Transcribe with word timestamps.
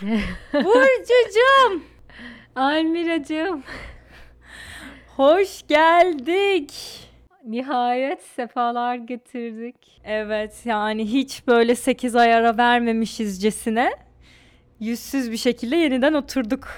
Burcucuğum. 0.52 1.82
Almiracığım. 2.56 3.62
Hoş 5.16 5.66
geldik. 5.68 6.72
Nihayet 7.44 8.22
sefalar 8.22 8.94
getirdik. 8.96 10.00
Evet 10.04 10.62
yani 10.64 11.12
hiç 11.12 11.46
böyle 11.46 11.74
8 11.74 12.16
ay 12.16 12.34
ara 12.34 12.58
vermemişizcesine 12.58 13.90
yüzsüz 14.80 15.30
bir 15.30 15.36
şekilde 15.36 15.76
yeniden 15.76 16.14
oturduk. 16.14 16.68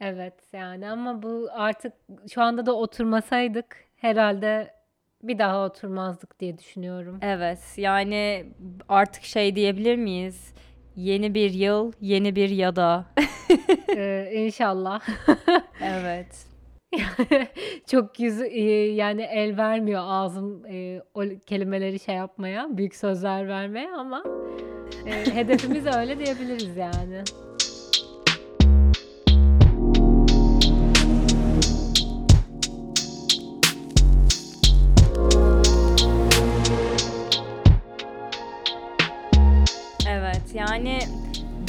Evet 0.00 0.34
yani 0.52 0.90
ama 0.90 1.22
bu 1.22 1.48
artık 1.52 1.92
şu 2.34 2.42
anda 2.42 2.66
da 2.66 2.72
oturmasaydık 2.76 3.76
herhalde 3.96 4.74
bir 5.22 5.38
daha 5.38 5.64
oturmazdık 5.64 6.40
diye 6.40 6.58
düşünüyorum. 6.58 7.18
Evet 7.22 7.60
yani 7.76 8.46
artık 8.88 9.24
şey 9.24 9.56
diyebilir 9.56 9.96
miyiz? 9.96 10.54
Yeni 10.96 11.34
bir 11.34 11.50
yıl, 11.50 11.92
yeni 12.00 12.36
bir 12.36 12.50
yada. 12.50 13.04
ee, 13.96 14.30
inşallah. 14.34 15.00
evet. 15.82 16.46
Çok 17.86 18.20
yüz 18.20 18.40
e, 18.40 18.60
yani 18.94 19.22
el 19.22 19.56
vermiyor 19.56 20.02
ağzım 20.04 20.66
e, 20.66 21.02
o 21.14 21.22
kelimeleri 21.46 21.98
şey 21.98 22.14
yapmaya, 22.14 22.76
büyük 22.76 22.96
sözler 22.96 23.48
vermeye 23.48 23.90
ama 23.90 24.24
e, 25.06 25.34
hedefimiz 25.34 25.86
öyle 25.86 26.18
diyebiliriz 26.18 26.76
yani. 26.76 27.22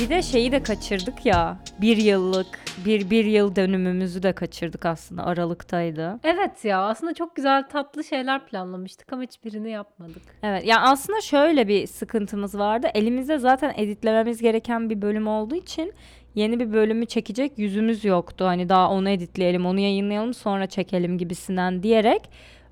Bir 0.08 0.12
de 0.16 0.22
şeyi 0.22 0.52
de 0.52 0.64
kaçırdık 0.64 1.26
ya 1.26 1.58
bir 1.82 1.98
yıllık 1.98 2.60
bir 2.86 3.10
bir 3.10 3.26
yıl 3.26 3.56
dönümümüzü 3.56 4.24
de 4.24 4.34
kaçırdık 4.34 4.86
aslında 4.86 5.26
Aralık'taydı. 5.26 6.20
Evet 6.24 6.66
ya 6.66 6.82
aslında 6.82 7.14
çok 7.14 7.36
güzel 7.36 7.64
tatlı 7.70 8.04
şeyler 8.04 8.46
planlamıştık 8.46 9.14
ama 9.14 9.24
hiçbirini 9.24 9.70
yapmadık. 9.70 10.22
Evet 10.44 10.66
ya 10.66 10.82
aslında 10.82 11.22
şöyle 11.22 11.68
bir 11.68 11.88
sıkıntımız 11.88 12.58
vardı 12.58 12.88
elimizde 12.94 13.38
zaten 13.38 13.74
editlememiz 13.78 14.42
gereken 14.42 14.90
bir 14.90 15.02
bölüm 15.02 15.28
olduğu 15.28 15.56
için 15.56 15.94
yeni 16.36 16.60
bir 16.60 16.74
bölümü 16.74 17.06
çekecek 17.06 17.60
yüzümüz 17.60 18.06
yoktu. 18.06 18.46
Hani 18.46 18.70
daha 18.70 18.90
onu 18.90 19.10
editleyelim 19.10 19.66
onu 19.66 19.80
yayınlayalım 19.80 20.34
sonra 20.34 20.68
çekelim 20.68 21.18
gibisinden 21.18 21.84
diyerek 21.84 22.30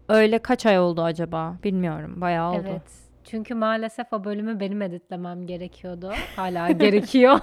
öyle 0.10 0.40
kaç 0.40 0.66
ay 0.66 0.80
oldu 0.80 1.04
acaba 1.04 1.56
bilmiyorum 1.64 2.22
bayağı 2.22 2.52
oldu. 2.52 2.68
Evet 2.70 3.05
çünkü 3.26 3.54
maalesef 3.54 4.14
o 4.14 4.24
bölümü 4.24 4.60
benim 4.60 4.82
editlemem 4.82 5.48
gerekiyordu. 5.48 6.14
Hala 6.36 6.72
gerekiyor. 6.72 7.40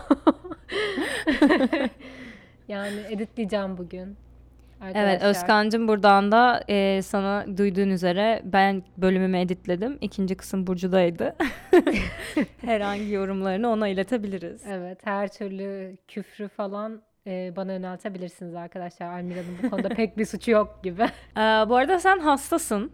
yani 2.69 3.01
editleyeceğim 3.11 3.79
bugün. 3.79 4.17
Arkadaşlar. 4.81 5.09
Evet 5.09 5.23
Özkan'cığım 5.23 5.89
buradan 5.89 6.33
da 6.33 6.65
e, 6.69 7.03
sana 7.03 7.45
duyduğun 7.59 7.91
üzere 7.91 8.43
ben 8.45 8.83
bölümümü 8.97 9.39
editledim. 9.39 9.99
İkinci 10.01 10.35
kısım 10.35 10.67
Burcu'daydı. 10.67 11.37
Herhangi 12.61 13.13
yorumlarını 13.13 13.69
ona 13.69 13.89
iletebiliriz. 13.89 14.63
Evet 14.67 15.07
her 15.07 15.29
türlü 15.29 15.97
küfrü 16.09 16.49
falan 16.49 17.03
e, 17.27 17.53
bana 17.57 17.73
yöneltebilirsiniz 17.73 18.55
arkadaşlar. 18.55 19.07
Almira'nın 19.07 19.59
bu 19.63 19.71
konuda 19.71 19.89
pek 19.89 20.19
bir 20.19 20.25
suçu 20.25 20.51
yok 20.51 20.81
gibi. 20.83 21.03
Ee, 21.03 21.41
bu 21.41 21.77
arada 21.77 22.01
sen 22.01 22.19
hastasın. 22.19 22.93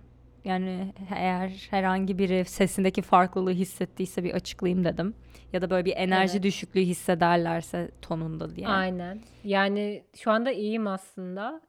Yani 0.49 0.93
eğer 1.17 1.67
herhangi 1.71 2.19
biri 2.19 2.45
sesindeki 2.45 3.03
farklılığı 3.03 3.53
hissettiyse 3.53 4.25
bir 4.25 4.35
açıklayayım 4.35 4.85
dedim. 4.85 5.15
Ya 5.53 5.63
da 5.63 5.71
böyle 5.71 5.85
bir 5.85 5.97
enerji 5.97 6.33
evet. 6.33 6.43
düşüklüğü 6.43 6.81
hissederlerse 6.81 7.91
tonunda 8.03 8.57
diye. 8.57 8.69
Aynen. 8.69 9.21
Yani 9.45 10.05
şu 10.17 10.31
anda 10.31 10.51
iyiyim 10.51 10.87
aslında. 10.87 11.61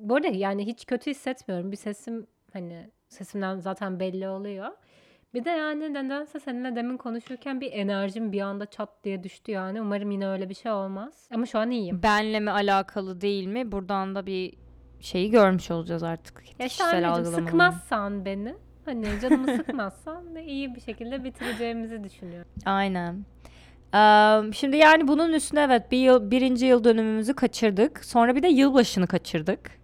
Bu 0.00 0.16
arada 0.16 0.28
yani 0.28 0.66
hiç 0.66 0.86
kötü 0.86 1.10
hissetmiyorum. 1.10 1.72
Bir 1.72 1.76
sesim 1.76 2.26
hani 2.52 2.90
sesimden 3.08 3.58
zaten 3.58 4.00
belli 4.00 4.28
oluyor. 4.28 4.68
Bir 5.34 5.44
de 5.44 5.50
yani 5.50 5.94
nedense 5.94 6.40
seninle 6.40 6.76
demin 6.76 6.96
konuşurken 6.96 7.60
bir 7.60 7.72
enerjim 7.72 8.32
bir 8.32 8.40
anda 8.40 8.66
çat 8.66 9.04
diye 9.04 9.22
düştü 9.22 9.52
yani. 9.52 9.80
Umarım 9.80 10.10
yine 10.10 10.28
öyle 10.28 10.48
bir 10.48 10.54
şey 10.54 10.72
olmaz. 10.72 11.28
Ama 11.34 11.46
şu 11.46 11.58
an 11.58 11.70
iyiyim. 11.70 12.02
Benle 12.02 12.40
mi 12.40 12.50
alakalı 12.50 13.20
değil 13.20 13.46
mi? 13.46 13.72
Buradan 13.72 14.14
da 14.14 14.26
bir 14.26 14.54
şeyi 15.00 15.30
görmüş 15.30 15.70
olacağız 15.70 16.02
artık. 16.02 16.42
Ya 16.58 16.68
Şahin'cim 16.68 17.24
sıkmazsan 17.24 18.24
beni 18.24 18.54
hani 18.84 19.06
canımı 19.22 19.56
sıkmazsan 19.56 20.36
iyi 20.36 20.74
bir 20.74 20.80
şekilde 20.80 21.24
bitireceğimizi 21.24 22.04
düşünüyorum. 22.04 22.50
Aynen. 22.66 23.24
Şimdi 24.52 24.76
yani 24.76 25.08
bunun 25.08 25.32
üstüne 25.32 25.60
evet 25.62 25.92
bir 25.92 25.98
yıl, 25.98 26.30
birinci 26.30 26.66
yıl 26.66 26.84
dönümümüzü 26.84 27.34
kaçırdık. 27.34 28.04
Sonra 28.04 28.36
bir 28.36 28.42
de 28.42 28.48
yılbaşını 28.48 29.06
kaçırdık. 29.06 29.78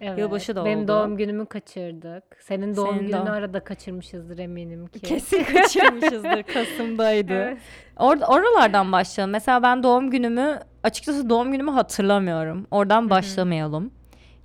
Evet, 0.00 0.18
Yılbaşı 0.18 0.56
da 0.56 0.64
benim 0.64 0.78
oldu. 0.78 0.88
doğum 0.88 1.16
günümü 1.16 1.46
kaçırdık. 1.46 2.24
Senin 2.40 2.76
doğum 2.76 2.88
Senin 2.88 3.00
gününü 3.00 3.12
doğum... 3.12 3.28
arada 3.28 3.60
kaçırmışızdır 3.60 4.38
eminim 4.38 4.86
ki. 4.86 5.00
Kesin 5.00 5.44
kaçırmışızdır. 5.44 6.42
Kasım'daydı. 6.54 7.32
Evet. 7.32 7.58
Or 7.96 8.16
oralardan 8.16 8.92
başlayalım. 8.92 9.32
Mesela 9.32 9.62
ben 9.62 9.82
doğum 9.82 10.10
günümü 10.10 10.60
açıkçası 10.82 11.30
doğum 11.30 11.52
günümü 11.52 11.70
hatırlamıyorum. 11.70 12.66
Oradan 12.70 13.10
başlamayalım. 13.10 13.90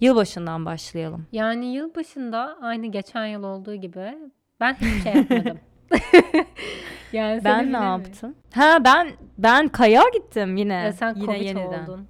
Yılbaşından 0.04 0.66
başlayalım. 0.66 1.28
Yani 1.32 1.74
yılbaşında 1.74 2.58
aynı 2.62 2.88
geçen 2.88 3.26
yıl 3.26 3.44
olduğu 3.44 3.76
gibi 3.76 4.18
ben 4.60 4.74
hiçbir 4.74 5.02
şey 5.02 5.14
yapmadım. 5.14 5.60
yani 7.14 7.42
ben 7.44 7.74
ne 7.74 7.78
yaptım? 7.78 8.36
Ha 8.54 8.78
ben 8.84 9.12
ben 9.38 9.68
kayağa 9.68 10.10
gittim 10.14 10.58
yine. 10.58 10.86
E 10.88 10.94
sen 10.94 11.16
yine 11.16 11.26
Covid 11.26 11.42
yeniden. 11.42 11.84
oldun. 11.84 12.08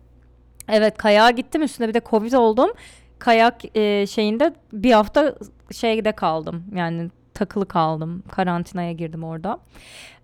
Evet 0.69 0.97
kayağa 0.97 1.31
gittim 1.31 1.63
üstüne 1.63 1.87
bir 1.87 1.93
de 1.93 2.01
Covid 2.09 2.33
oldum. 2.33 2.71
Kayak 3.19 3.77
e, 3.77 4.07
şeyinde 4.07 4.53
bir 4.73 4.91
hafta 4.91 5.35
şeyde 5.71 6.11
kaldım. 6.11 6.63
Yani 6.75 7.09
takılı 7.33 7.67
kaldım. 7.67 8.23
Karantinaya 8.31 8.91
girdim 8.91 9.23
orada. 9.23 9.59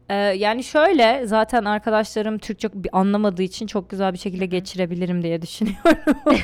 Ee, 0.09 0.15
yani 0.15 0.63
şöyle 0.63 1.21
zaten 1.25 1.65
arkadaşlarım 1.65 2.37
Türkçe 2.37 2.69
anlamadığı 2.91 3.43
için 3.43 3.67
çok 3.67 3.89
güzel 3.89 4.13
bir 4.13 4.17
şekilde 4.17 4.45
geçirebilirim 4.45 5.23
diye 5.23 5.41
düşünüyorum. 5.41 6.13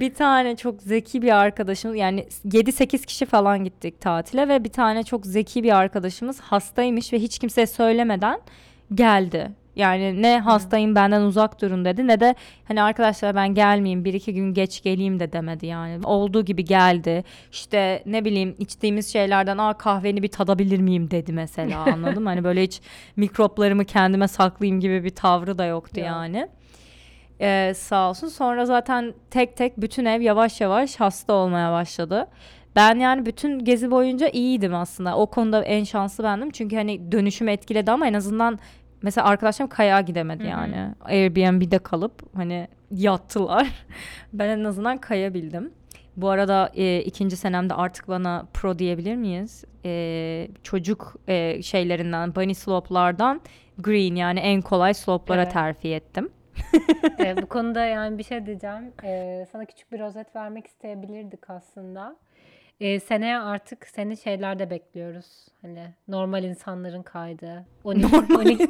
bir 0.00 0.14
tane 0.14 0.56
çok 0.56 0.82
zeki 0.82 1.22
bir 1.22 1.36
arkadaşımız 1.36 1.96
yani 1.96 2.26
7-8 2.46 3.06
kişi 3.06 3.26
falan 3.26 3.64
gittik 3.64 4.00
tatile 4.00 4.48
ve 4.48 4.64
bir 4.64 4.72
tane 4.72 5.02
çok 5.02 5.26
zeki 5.26 5.62
bir 5.62 5.76
arkadaşımız 5.76 6.40
hastaymış 6.40 7.12
ve 7.12 7.18
hiç 7.18 7.38
kimseye 7.38 7.66
söylemeden 7.66 8.40
geldi. 8.94 9.50
Yani 9.76 10.22
ne 10.22 10.40
hastayım 10.40 10.94
benden 10.94 11.22
uzak 11.22 11.60
durun 11.60 11.84
dedi 11.84 12.06
ne 12.06 12.20
de 12.20 12.34
hani 12.64 12.82
arkadaşlar 12.82 13.34
ben 13.34 13.54
gelmeyeyim 13.54 14.04
bir 14.04 14.14
iki 14.14 14.34
gün 14.34 14.54
geç 14.54 14.82
geleyim 14.82 15.20
de 15.20 15.32
demedi 15.32 15.66
yani. 15.66 16.06
Olduğu 16.06 16.44
gibi 16.44 16.64
geldi. 16.64 17.24
İşte 17.52 18.02
ne 18.06 18.24
bileyim 18.24 18.54
içtiğimiz 18.58 19.12
şeylerden 19.12 19.58
aa 19.58 19.78
kahveni 19.78 20.22
bir 20.22 20.28
tadabilir 20.28 20.78
miyim 20.80 21.10
dedi 21.10 21.32
mesela 21.32 21.84
anladım. 21.92 22.26
hani 22.26 22.44
böyle 22.44 22.62
hiç 22.62 22.80
mikroplarımı 23.16 23.84
kendime 23.84 24.28
saklayayım 24.28 24.80
gibi 24.80 25.04
bir 25.04 25.10
tavrı 25.10 25.58
da 25.58 25.64
yoktu 25.64 26.00
ya. 26.00 26.06
yani. 26.06 26.48
Ee, 27.42 27.72
sağ 27.76 28.10
olsun. 28.10 28.28
Sonra 28.28 28.66
zaten 28.66 29.14
tek 29.30 29.56
tek 29.56 29.80
bütün 29.80 30.04
ev 30.04 30.20
yavaş 30.20 30.60
yavaş 30.60 30.96
hasta 30.96 31.32
olmaya 31.32 31.72
başladı. 31.72 32.26
Ben 32.76 32.98
yani 32.98 33.26
bütün 33.26 33.58
gezi 33.58 33.90
boyunca 33.90 34.28
iyiydim 34.28 34.74
aslında. 34.74 35.16
O 35.16 35.26
konuda 35.26 35.64
en 35.64 35.84
şanslı 35.84 36.24
bendim. 36.24 36.50
Çünkü 36.50 36.76
hani 36.76 37.12
dönüşüm 37.12 37.48
etkiledi 37.48 37.90
ama 37.90 38.06
en 38.06 38.14
azından 38.14 38.58
mesela 39.02 39.26
arkadaşlarım 39.26 39.70
kayağa 39.70 40.00
gidemedi 40.00 40.42
Hı-hı. 40.42 40.50
yani. 40.50 40.94
Airbnb'de 41.00 41.78
kalıp 41.78 42.36
hani 42.36 42.68
yattılar. 42.90 43.68
ben 44.32 44.48
en 44.48 44.64
azından 44.64 44.98
kayabildim. 44.98 45.72
Bu 46.16 46.28
arada 46.28 46.70
e, 46.74 47.00
ikinci 47.00 47.36
senemde 47.36 47.74
artık 47.74 48.08
bana 48.08 48.46
pro 48.54 48.78
diyebilir 48.78 49.16
miyiz? 49.16 49.64
E, 49.84 50.48
çocuk 50.62 51.16
e, 51.28 51.62
şeylerinden, 51.62 52.34
bunny 52.34 52.54
slope'lardan 52.54 53.40
green 53.78 54.14
yani 54.14 54.40
en 54.40 54.62
kolay 54.62 54.94
slope'lara 54.94 55.42
evet. 55.42 55.52
terfi 55.52 55.88
ettim. 55.88 56.28
E, 57.18 57.36
bu 57.42 57.46
konuda 57.46 57.84
yani 57.84 58.18
bir 58.18 58.24
şey 58.24 58.46
diyeceğim. 58.46 58.92
E, 59.04 59.44
sana 59.52 59.64
küçük 59.64 59.92
bir 59.92 60.00
rozet 60.00 60.36
vermek 60.36 60.66
isteyebilirdik 60.66 61.50
aslında. 61.50 62.16
E, 62.80 63.00
seneye 63.00 63.38
artık 63.38 63.86
seni 63.86 64.16
şeylerde 64.16 64.70
bekliyoruz. 64.70 65.48
Hani 65.62 65.86
normal 66.08 66.44
insanların 66.44 67.02
kaydı. 67.02 67.64
12, 67.84 68.16
normal 68.16 68.40
12, 68.40 68.68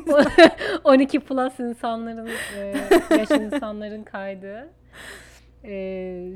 12 0.85 1.21
plus 1.27 1.61
insanların, 1.61 2.31
e, 2.59 2.75
yaş 3.11 3.31
insanların 3.31 4.03
kaydı. 4.03 4.69
E, 5.65 5.71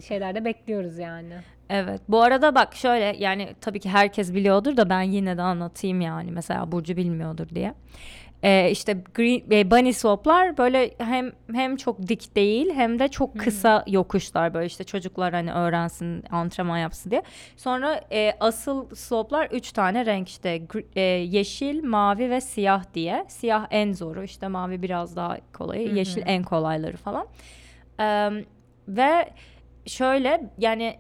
şeylerde 0.09 0.45
bekliyoruz 0.45 0.99
yani. 0.99 1.35
Evet. 1.71 2.01
Bu 2.09 2.23
arada 2.23 2.55
bak 2.55 2.75
şöyle 2.75 3.17
yani 3.19 3.55
tabii 3.61 3.81
ki 3.81 3.89
herkes 3.89 4.35
biliyordur 4.35 4.77
da 4.77 4.91
ben 4.91 5.03
yine 5.03 5.37
de 5.37 5.43
anlatayım 5.43 6.01
yani. 6.01 6.33
Mesela 6.33 6.73
Burcu 6.73 6.97
bilmiyordur 6.97 7.49
diye. 7.49 7.75
Ee, 8.47 8.71
işte 8.71 9.05
green, 9.15 9.43
e, 9.51 9.71
bunny 9.71 9.93
slope'lar 9.93 10.59
böyle 10.59 10.91
hem 10.99 11.33
hem 11.53 11.77
çok 11.77 12.09
dik 12.09 12.37
değil 12.37 12.75
hem 12.75 12.99
de 12.99 13.09
çok 13.09 13.39
kısa 13.39 13.85
yokuşlar 13.87 14.55
böyle 14.55 14.67
işte 14.67 14.85
çocuklar 14.85 15.33
hani 15.33 15.53
öğrensin 15.53 16.25
antrenman 16.31 16.79
yapsın 16.79 17.11
diye. 17.11 17.23
Sonra 17.57 18.01
e, 18.13 18.33
asıl 18.41 18.95
slope'lar 18.95 19.49
üç 19.53 19.73
tane 19.73 20.07
renk 20.07 20.29
işte 20.29 20.63
e, 20.97 21.01
yeşil, 21.01 21.85
mavi 21.85 22.31
ve 22.31 22.41
siyah 22.41 22.95
diye. 22.95 23.25
Siyah 23.29 23.67
en 23.71 23.93
zoru 23.93 24.23
işte 24.23 24.49
mavi 24.49 24.83
biraz 24.83 25.17
daha 25.17 25.37
kolayı, 25.53 25.91
hı. 25.91 25.95
yeşil 25.95 26.23
en 26.27 26.43
kolayları 26.43 26.97
falan. 26.97 27.27
Ee, 28.01 28.31
ve 28.89 29.31
şöyle 29.87 30.51
yani 30.59 30.97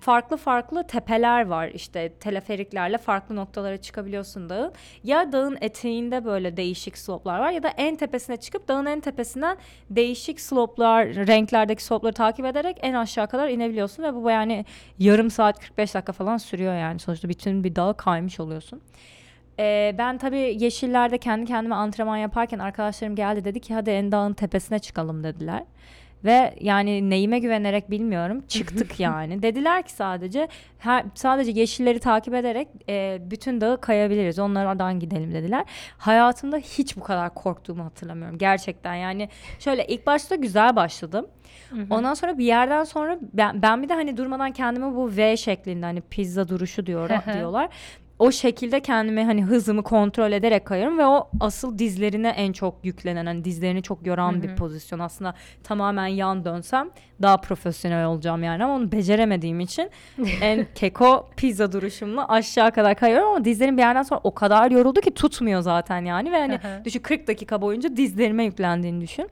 farklı 0.00 0.36
farklı 0.36 0.86
tepeler 0.86 1.46
var 1.46 1.68
işte 1.68 2.12
teleferiklerle 2.20 2.98
farklı 2.98 3.36
noktalara 3.36 3.76
çıkabiliyorsun 3.76 4.48
dağın. 4.48 4.72
Ya 5.04 5.32
dağın 5.32 5.58
eteğinde 5.60 6.24
böyle 6.24 6.56
değişik 6.56 6.98
sloplar 6.98 7.38
var 7.40 7.50
ya 7.50 7.62
da 7.62 7.68
en 7.68 7.96
tepesine 7.96 8.36
çıkıp 8.36 8.68
dağın 8.68 8.86
en 8.86 9.00
tepesinden 9.00 9.56
değişik 9.90 10.40
sloplar, 10.40 11.06
renklerdeki 11.06 11.84
slopları 11.84 12.12
takip 12.12 12.46
ederek 12.46 12.76
en 12.82 12.94
aşağı 12.94 13.28
kadar 13.28 13.48
inebiliyorsun 13.48 14.02
ve 14.02 14.14
bu 14.14 14.30
yani 14.30 14.64
yarım 14.98 15.30
saat 15.30 15.60
45 15.60 15.94
dakika 15.94 16.12
falan 16.12 16.36
sürüyor 16.36 16.74
yani 16.74 16.98
sonuçta 16.98 17.28
bütün 17.28 17.64
bir 17.64 17.76
dağı 17.76 17.96
kaymış 17.96 18.40
oluyorsun. 18.40 18.82
Ee, 19.58 19.94
ben 19.98 20.18
tabii 20.18 20.56
yeşillerde 20.58 21.18
kendi 21.18 21.46
kendime 21.46 21.74
antrenman 21.74 22.16
yaparken 22.16 22.58
arkadaşlarım 22.58 23.16
geldi 23.16 23.44
dedi 23.44 23.60
ki 23.60 23.74
hadi 23.74 23.90
en 23.90 24.12
dağın 24.12 24.32
tepesine 24.32 24.78
çıkalım 24.78 25.24
dediler. 25.24 25.64
Ve 26.24 26.54
yani 26.60 27.10
neyime 27.10 27.38
güvenerek 27.38 27.90
bilmiyorum 27.90 28.40
çıktık 28.48 29.00
yani. 29.00 29.42
Dediler 29.42 29.82
ki 29.82 29.92
sadece 29.92 30.48
her, 30.78 31.04
sadece 31.14 31.50
yeşilleri 31.50 31.98
takip 31.98 32.34
ederek 32.34 32.68
e, 32.88 33.18
bütün 33.30 33.60
dağı 33.60 33.80
kayabiliriz. 33.80 34.38
Onlardan 34.38 35.00
gidelim 35.00 35.34
dediler. 35.34 35.64
Hayatımda 35.98 36.56
hiç 36.56 36.96
bu 36.96 37.00
kadar 37.00 37.34
korktuğumu 37.34 37.84
hatırlamıyorum 37.84 38.38
gerçekten. 38.38 38.94
Yani 38.94 39.28
şöyle 39.58 39.86
ilk 39.86 40.06
başta 40.06 40.34
güzel 40.34 40.76
başladım. 40.76 41.26
Ondan 41.90 42.14
sonra 42.14 42.38
bir 42.38 42.44
yerden 42.44 42.84
sonra 42.84 43.18
ben, 43.32 43.62
ben 43.62 43.82
bir 43.82 43.88
de 43.88 43.94
hani 43.94 44.16
durmadan 44.16 44.52
kendime 44.52 44.94
bu 44.94 45.16
V 45.16 45.36
şeklinde 45.36 45.86
hani 45.86 46.00
pizza 46.00 46.48
duruşu 46.48 46.86
diyor, 46.86 47.10
diyorlar. 47.34 47.68
O 48.20 48.32
şekilde 48.32 48.80
kendimi 48.80 49.24
hani 49.24 49.44
hızımı 49.44 49.82
kontrol 49.82 50.32
ederek 50.32 50.64
kayıyorum 50.64 50.98
ve 50.98 51.06
o 51.06 51.30
asıl 51.40 51.78
dizlerine 51.78 52.28
en 52.28 52.52
çok 52.52 52.74
yüklenen 52.82 53.26
hani 53.26 53.44
dizlerini 53.44 53.82
çok 53.82 54.06
yoran 54.06 54.32
Hı 54.32 54.38
hı. 54.38 54.42
bir 54.42 54.56
pozisyon. 54.56 54.98
Aslında 54.98 55.34
tamamen 55.64 56.06
yan 56.06 56.44
dönsem 56.44 56.90
daha 57.22 57.36
profesyonel 57.36 58.06
olacağım 58.06 58.42
yani 58.42 58.64
ama 58.64 58.74
onu 58.74 58.92
beceremediğim 58.92 59.60
için 59.60 59.90
en 60.42 60.66
keko 60.74 61.28
pizza 61.36 61.72
duruşumla 61.72 62.28
aşağı 62.28 62.72
kadar 62.72 62.94
kayıyorum 62.94 63.28
ama 63.28 63.44
dizlerim 63.44 63.76
bir 63.76 63.82
yerden 63.82 64.02
sonra 64.02 64.20
o 64.24 64.34
kadar 64.34 64.70
yoruldu 64.70 65.00
ki 65.00 65.10
tutmuyor 65.14 65.60
zaten 65.60 66.04
yani 66.04 66.32
ve 66.32 66.38
hani 66.38 66.58
Hı 66.62 66.68
hı. 66.68 66.84
düşün 66.84 67.00
40 67.00 67.26
dakika 67.28 67.62
boyunca 67.62 67.96
dizlerime 67.96 68.44
yüklendiğini 68.44 69.00
düşün. 69.00 69.28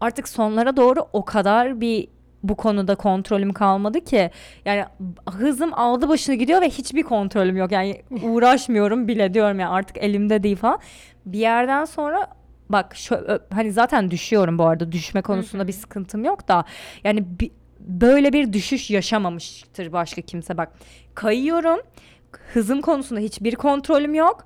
Artık 0.00 0.28
sonlara 0.28 0.76
doğru 0.76 1.06
o 1.12 1.24
kadar 1.24 1.80
bir 1.80 2.08
bu 2.42 2.54
konuda 2.56 2.94
kontrolüm 2.94 3.52
kalmadı 3.52 4.00
ki. 4.00 4.30
Yani 4.64 4.84
hızım 5.30 5.74
aldı 5.74 6.08
başını 6.08 6.34
gidiyor 6.34 6.60
ve 6.60 6.68
hiçbir 6.70 7.02
kontrolüm 7.02 7.56
yok. 7.56 7.72
Yani 7.72 8.02
uğraşmıyorum 8.22 9.08
bile 9.08 9.34
diyorum 9.34 9.60
yani 9.60 9.70
artık 9.70 9.96
elimde 9.98 10.42
değil 10.42 10.56
falan. 10.56 10.78
Bir 11.26 11.38
yerden 11.38 11.84
sonra 11.84 12.26
bak 12.68 12.96
şu, 12.96 13.40
hani 13.52 13.72
zaten 13.72 14.10
düşüyorum 14.10 14.58
bu 14.58 14.64
arada. 14.64 14.92
Düşme 14.92 15.22
konusunda 15.22 15.68
bir 15.68 15.72
sıkıntım 15.72 16.24
yok 16.24 16.48
da. 16.48 16.64
Yani 17.04 17.40
bi- 17.40 17.52
böyle 17.80 18.32
bir 18.32 18.52
düşüş 18.52 18.90
yaşamamıştır 18.90 19.92
başka 19.92 20.22
kimse. 20.22 20.56
Bak 20.56 20.72
kayıyorum. 21.14 21.80
Hızım 22.52 22.80
konusunda 22.80 23.20
hiçbir 23.20 23.54
kontrolüm 23.54 24.14
yok 24.14 24.44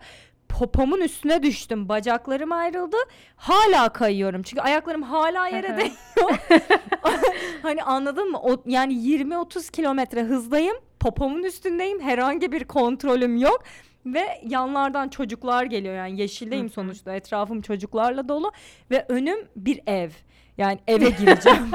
popomun 0.48 1.00
üstüne 1.00 1.42
düştüm. 1.42 1.88
Bacaklarım 1.88 2.52
ayrıldı. 2.52 2.96
Hala 3.36 3.88
kayıyorum. 3.88 4.42
Çünkü 4.42 4.62
ayaklarım 4.62 5.02
hala 5.02 5.48
yere 5.48 5.76
değiyor. 5.76 6.38
Hani 7.62 7.82
anladın 7.82 8.30
mı? 8.30 8.38
O, 8.42 8.62
yani 8.66 8.94
20-30 8.94 9.70
kilometre 9.70 10.22
hızdayım. 10.22 10.76
Popomun 11.00 11.42
üstündeyim. 11.42 12.00
Herhangi 12.00 12.52
bir 12.52 12.64
kontrolüm 12.64 13.36
yok. 13.36 13.62
Ve 14.06 14.40
yanlardan 14.48 15.08
çocuklar 15.08 15.64
geliyor. 15.64 15.94
Yani 15.94 16.20
yeşildeyim 16.20 16.70
sonuçta. 16.70 17.14
Etrafım 17.14 17.62
çocuklarla 17.62 18.28
dolu. 18.28 18.52
Ve 18.90 19.06
önüm 19.08 19.38
bir 19.56 19.80
ev 19.86 20.10
yani 20.58 20.78
eve 20.86 21.10
gireceğim 21.10 21.70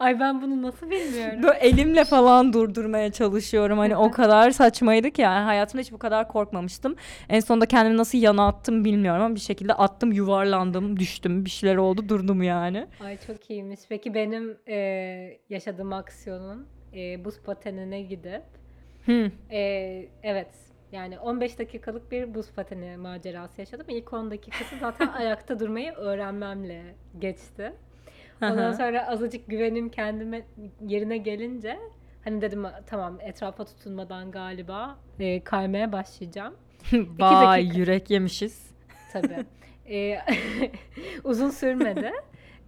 Ay 0.00 0.20
ben 0.20 0.42
bunu 0.42 0.62
nasıl 0.62 0.90
bilmiyorum. 0.90 1.42
Böyle 1.42 1.58
elimle 1.58 2.04
falan 2.04 2.52
durdurmaya 2.52 3.12
çalışıyorum. 3.12 3.78
Hani 3.78 3.96
o 3.96 4.10
kadar 4.10 4.50
saçmaydı 4.50 5.10
ki 5.10 5.22
yani 5.22 5.44
hayatımda 5.44 5.82
hiç 5.82 5.92
bu 5.92 5.98
kadar 5.98 6.28
korkmamıştım. 6.28 6.96
En 7.28 7.40
sonunda 7.40 7.66
kendimi 7.66 7.96
nasıl 7.96 8.18
yana 8.18 8.48
attım 8.48 8.84
bilmiyorum 8.84 9.22
ama 9.22 9.34
bir 9.34 9.40
şekilde 9.40 9.74
attım, 9.74 10.12
yuvarlandım, 10.12 10.98
düştüm. 10.98 11.44
Bir 11.44 11.50
şeyler 11.50 11.76
oldu, 11.76 12.08
durdum 12.08 12.42
yani. 12.42 12.86
Ay 13.00 13.18
çok 13.26 13.50
iyiymiş. 13.50 13.80
Peki 13.88 14.14
benim 14.14 14.56
e, 14.68 14.76
yaşadığım 15.50 15.92
aksiyonun 15.92 16.66
e, 16.96 17.24
buz 17.24 17.40
patenine 17.40 18.02
gidip 18.02 18.42
Hı. 19.06 19.30
e, 19.50 19.60
evet 20.22 20.50
yani 20.94 21.18
15 21.18 21.58
dakikalık 21.58 22.12
bir 22.12 22.34
buz 22.34 22.50
pateni 22.52 22.96
macerası 22.96 23.60
yaşadım. 23.60 23.86
İlk 23.88 24.12
10 24.12 24.30
dakikası 24.30 24.76
zaten 24.80 25.08
ayakta 25.18 25.60
durmayı 25.60 25.92
öğrenmemle 25.92 26.82
geçti. 27.18 27.72
Ondan 28.42 28.72
sonra 28.72 29.06
azıcık 29.08 29.46
güvenim 29.48 29.88
kendime 29.88 30.42
yerine 30.86 31.16
gelince 31.16 31.78
hani 32.24 32.40
dedim 32.40 32.64
tamam 32.86 33.18
etrafa 33.20 33.64
tutunmadan 33.64 34.30
galiba 34.30 34.98
e, 35.20 35.44
kaymaya 35.44 35.92
başlayacağım. 35.92 36.54
Vay 37.18 37.78
yürek 37.78 38.10
yemişiz. 38.10 38.70
Tabii. 39.12 39.44
Ee, 39.88 40.18
uzun 41.24 41.50
sürmedi. 41.50 42.12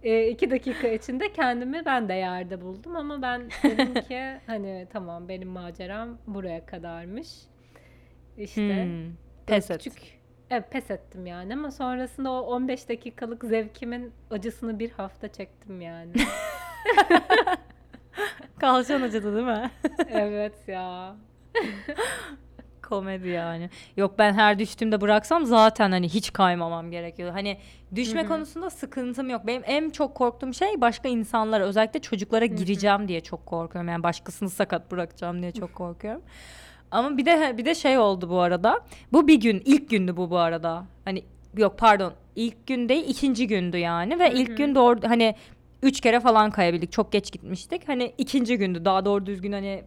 Ee, 0.03 0.27
iki 0.27 0.51
dakika 0.51 0.87
içinde 0.87 1.33
kendimi 1.33 1.85
ben 1.85 2.09
de 2.09 2.13
yerde 2.13 2.61
buldum 2.61 2.95
ama 2.95 3.21
ben 3.21 3.49
dedim 3.63 3.93
ki 3.93 4.21
hani 4.47 4.87
tamam 4.93 5.29
benim 5.29 5.49
maceram 5.49 6.17
buraya 6.27 6.65
kadarmış. 6.65 7.27
İşte 8.37 8.83
Hmm. 8.85 9.13
Pes 9.45 9.71
et. 9.71 9.83
küçük 9.83 10.17
Evet, 10.49 10.71
pes 10.71 10.91
ettim 10.91 11.25
yani 11.25 11.53
ama 11.53 11.71
sonrasında 11.71 12.31
o 12.31 12.39
15 12.39 12.89
dakikalık 12.89 13.43
zevkimin 13.43 14.11
acısını 14.31 14.79
bir 14.79 14.91
hafta 14.91 15.27
çektim 15.31 15.81
yani. 15.81 16.11
Kalçan 18.59 19.01
acıdı 19.01 19.35
değil 19.35 19.45
mi? 19.45 19.71
evet 20.09 20.67
ya. 20.67 21.15
Komedi 22.83 23.27
yani. 23.27 23.69
Yok 23.97 24.15
ben 24.19 24.33
her 24.33 24.59
düştüğümde 24.59 25.01
bıraksam 25.01 25.45
zaten 25.45 25.91
hani 25.91 26.09
hiç 26.09 26.33
kaymamam 26.33 26.91
gerekiyor. 26.91 27.31
Hani 27.31 27.57
düşme 27.95 28.21
Hı 28.21 28.25
hı. 28.25 28.29
konusunda 28.29 28.69
sıkıntım 28.69 29.29
yok. 29.29 29.47
Benim 29.47 29.63
en 29.65 29.89
çok 29.89 30.15
korktuğum 30.15 30.53
şey 30.53 30.81
başka 30.81 31.09
insanlara 31.09 31.63
özellikle 31.63 31.99
çocuklara 32.01 32.45
gireceğim 32.45 33.07
diye 33.07 33.21
çok 33.21 33.45
korkuyorum. 33.45 33.89
Yani 33.89 34.03
başkasını 34.03 34.49
sakat 34.49 34.91
bırakacağım 34.91 35.41
diye 35.41 35.51
çok 35.51 35.75
korkuyorum. 35.75 36.21
Ama 36.91 37.17
bir 37.17 37.25
de 37.25 37.57
bir 37.57 37.65
de 37.65 37.75
şey 37.75 37.97
oldu 37.97 38.29
bu 38.29 38.39
arada. 38.39 38.79
Bu 39.13 39.27
bir 39.27 39.41
gün 39.41 39.61
ilk 39.65 39.89
gündü 39.89 40.17
bu 40.17 40.29
bu 40.29 40.37
arada. 40.37 40.85
Hani 41.05 41.23
yok 41.57 41.77
pardon 41.77 42.13
ilk 42.35 42.67
gün 42.67 42.89
değil 42.89 43.05
ikinci 43.07 43.47
gündü 43.47 43.77
yani 43.77 44.19
ve 44.19 44.31
ilk 44.31 44.57
gün 44.57 44.75
doğru 44.75 44.99
hani 45.07 45.35
üç 45.83 46.01
kere 46.01 46.19
falan 46.19 46.51
kayabildik. 46.51 46.91
Çok 46.91 47.11
geç 47.11 47.31
gitmiştik. 47.31 47.87
Hani 47.87 48.13
ikinci 48.17 48.57
gündü 48.57 48.85
daha 48.85 49.05
doğru 49.05 49.25
düzgün 49.25 49.51
hani 49.51 49.83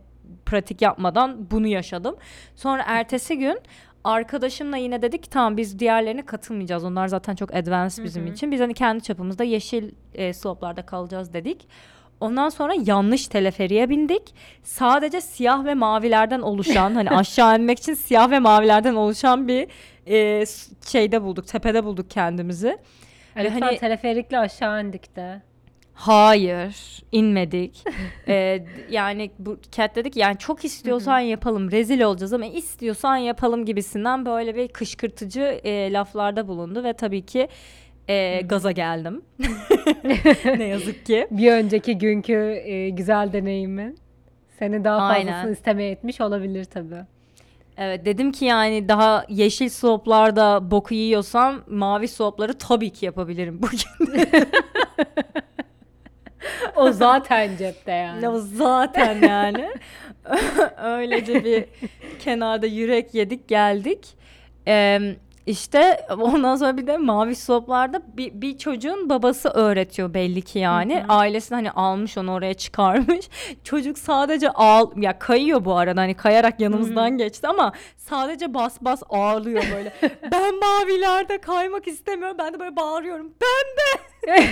pratik 0.46 0.82
yapmadan 0.82 1.50
bunu 1.50 1.66
yaşadım. 1.66 2.16
Sonra 2.56 2.82
ertesi 2.86 3.38
gün 3.38 3.58
arkadaşımla 4.04 4.76
yine 4.76 5.02
dedik 5.02 5.22
ki 5.22 5.30
tamam 5.30 5.56
biz 5.56 5.78
diğerlerine 5.78 6.26
katılmayacağız. 6.26 6.84
Onlar 6.84 7.08
zaten 7.08 7.34
çok 7.34 7.54
advanced 7.54 8.04
bizim 8.04 8.26
için. 8.26 8.52
Biz 8.52 8.60
hani 8.60 8.74
kendi 8.74 9.02
çapımızda 9.02 9.44
yeşil 9.44 9.92
e, 10.14 10.32
slope'larda 10.32 10.86
kalacağız 10.86 11.32
dedik. 11.32 11.68
Ondan 12.20 12.48
sonra 12.48 12.74
yanlış 12.86 13.28
teleferiye 13.28 13.88
bindik. 13.88 14.34
Sadece 14.62 15.20
siyah 15.20 15.64
ve 15.64 15.74
mavilerden 15.74 16.40
oluşan 16.40 16.94
hani 16.94 17.10
aşağı 17.16 17.58
inmek 17.58 17.78
için 17.78 17.94
siyah 17.94 18.30
ve 18.30 18.38
mavilerden 18.38 18.94
oluşan 18.94 19.48
bir 19.48 19.68
e, 20.06 20.44
şeyde 20.86 21.22
bulduk. 21.22 21.46
Tepede 21.46 21.84
bulduk 21.84 22.10
kendimizi. 22.10 22.78
Ve 23.36 23.44
Lütfen 23.44 23.60
hani- 23.60 23.78
teleferikle 23.78 24.38
aşağı 24.38 24.84
indik 24.84 25.16
de. 25.16 25.42
Hayır, 25.94 27.02
inmedik. 27.12 27.84
Ee, 28.28 28.64
yani 28.90 29.30
bu 29.38 29.58
Cat 29.72 29.96
dedik 29.96 30.16
yani 30.16 30.38
çok 30.38 30.64
istiyorsan 30.64 31.18
yapalım, 31.18 31.70
rezil 31.70 32.00
olacağız 32.00 32.32
ama 32.32 32.46
istiyorsan 32.46 33.16
yapalım 33.16 33.64
gibisinden 33.64 34.26
böyle 34.26 34.54
bir 34.54 34.68
kışkırtıcı 34.68 35.60
e, 35.64 35.92
laflarda 35.92 36.48
bulundu 36.48 36.84
ve 36.84 36.92
tabii 36.92 37.26
ki 37.26 37.48
e, 38.10 38.40
gaza 38.40 38.72
geldim. 38.72 39.22
ne 40.44 40.64
yazık 40.64 41.06
ki. 41.06 41.26
Bir 41.30 41.52
önceki 41.52 41.98
günkü 41.98 42.62
e, 42.64 42.88
güzel 42.88 43.32
deneyimin 43.32 43.98
seni 44.58 44.84
daha 44.84 44.98
fazlasını 45.08 45.34
Aynen. 45.36 45.52
istemeye 45.52 45.90
etmiş 45.90 46.20
olabilir 46.20 46.64
tabii. 46.64 47.04
Evet 47.76 48.04
dedim 48.04 48.32
ki 48.32 48.44
yani 48.44 48.88
daha 48.88 49.24
yeşil 49.28 49.68
soğuplarda 49.68 50.70
boku 50.70 50.94
yiyorsam 50.94 51.62
mavi 51.68 52.08
soğupları 52.08 52.58
tabii 52.58 52.90
ki 52.90 53.06
yapabilirim 53.06 53.62
bugün. 53.62 54.20
O 56.76 56.92
zaten 56.92 57.56
cepte 57.56 57.92
yani. 57.92 58.24
Ya 58.24 58.38
zaten 58.38 59.22
yani. 59.22 59.70
Öylece 60.84 61.44
bir 61.44 61.64
kenarda 62.18 62.66
yürek 62.66 63.14
yedik 63.14 63.48
geldik. 63.48 64.06
Ee, 64.68 65.00
İşte 65.50 66.06
ondan 66.20 66.56
sonra 66.56 66.76
bir 66.76 66.86
de 66.86 66.96
mavi 66.96 67.36
sloplarda 67.36 68.02
bir, 68.16 68.40
bir 68.40 68.58
çocuğun 68.58 69.08
babası 69.08 69.48
öğretiyor 69.48 70.14
belli 70.14 70.42
ki 70.42 70.58
yani. 70.58 70.96
Hı 70.96 71.00
hı. 71.00 71.06
Ailesi 71.08 71.54
hani 71.54 71.70
almış 71.70 72.18
onu 72.18 72.32
oraya 72.32 72.54
çıkarmış. 72.54 73.28
Çocuk 73.64 73.98
sadece 73.98 74.50
ağl 74.50 74.86
ya 74.96 75.18
kayıyor 75.18 75.64
bu 75.64 75.76
arada 75.76 76.00
hani 76.00 76.14
kayarak 76.14 76.60
yanımızdan 76.60 77.18
geçti 77.18 77.48
ama 77.48 77.72
sadece 77.96 78.54
bas 78.54 78.78
bas 78.80 79.02
ağlıyor 79.08 79.62
böyle. 79.74 79.92
ben 80.32 80.54
mavilerde 80.54 81.38
kaymak 81.38 81.88
istemiyorum. 81.88 82.36
Ben 82.38 82.54
de 82.54 82.60
böyle 82.60 82.76
bağırıyorum. 82.76 83.34
Ben 83.40 83.66
de. 83.76 84.00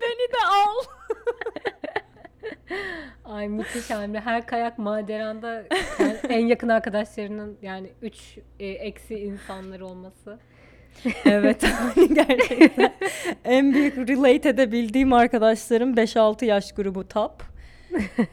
Beni 0.00 0.32
de 0.32 0.46
al. 0.48 0.84
Ay 3.24 3.48
müthiş 3.48 3.90
Emre. 3.90 4.20
Her 4.20 4.46
kayak 4.46 4.78
maceranda 4.78 5.64
yani 6.00 6.16
en 6.28 6.46
yakın 6.46 6.68
arkadaşlarının 6.68 7.58
yani 7.62 7.92
üç 8.02 8.38
e, 8.60 8.66
eksi 8.66 9.18
insanlar 9.18 9.80
olması. 9.80 10.38
Evet 11.24 11.64
gerçekten 12.14 12.92
en 13.44 13.74
büyük 13.74 13.98
relate 13.98 14.48
edebildiğim 14.48 15.12
arkadaşlarım 15.12 15.94
5-6 15.94 16.44
yaş 16.44 16.72
grubu 16.72 17.08
top. 17.08 17.32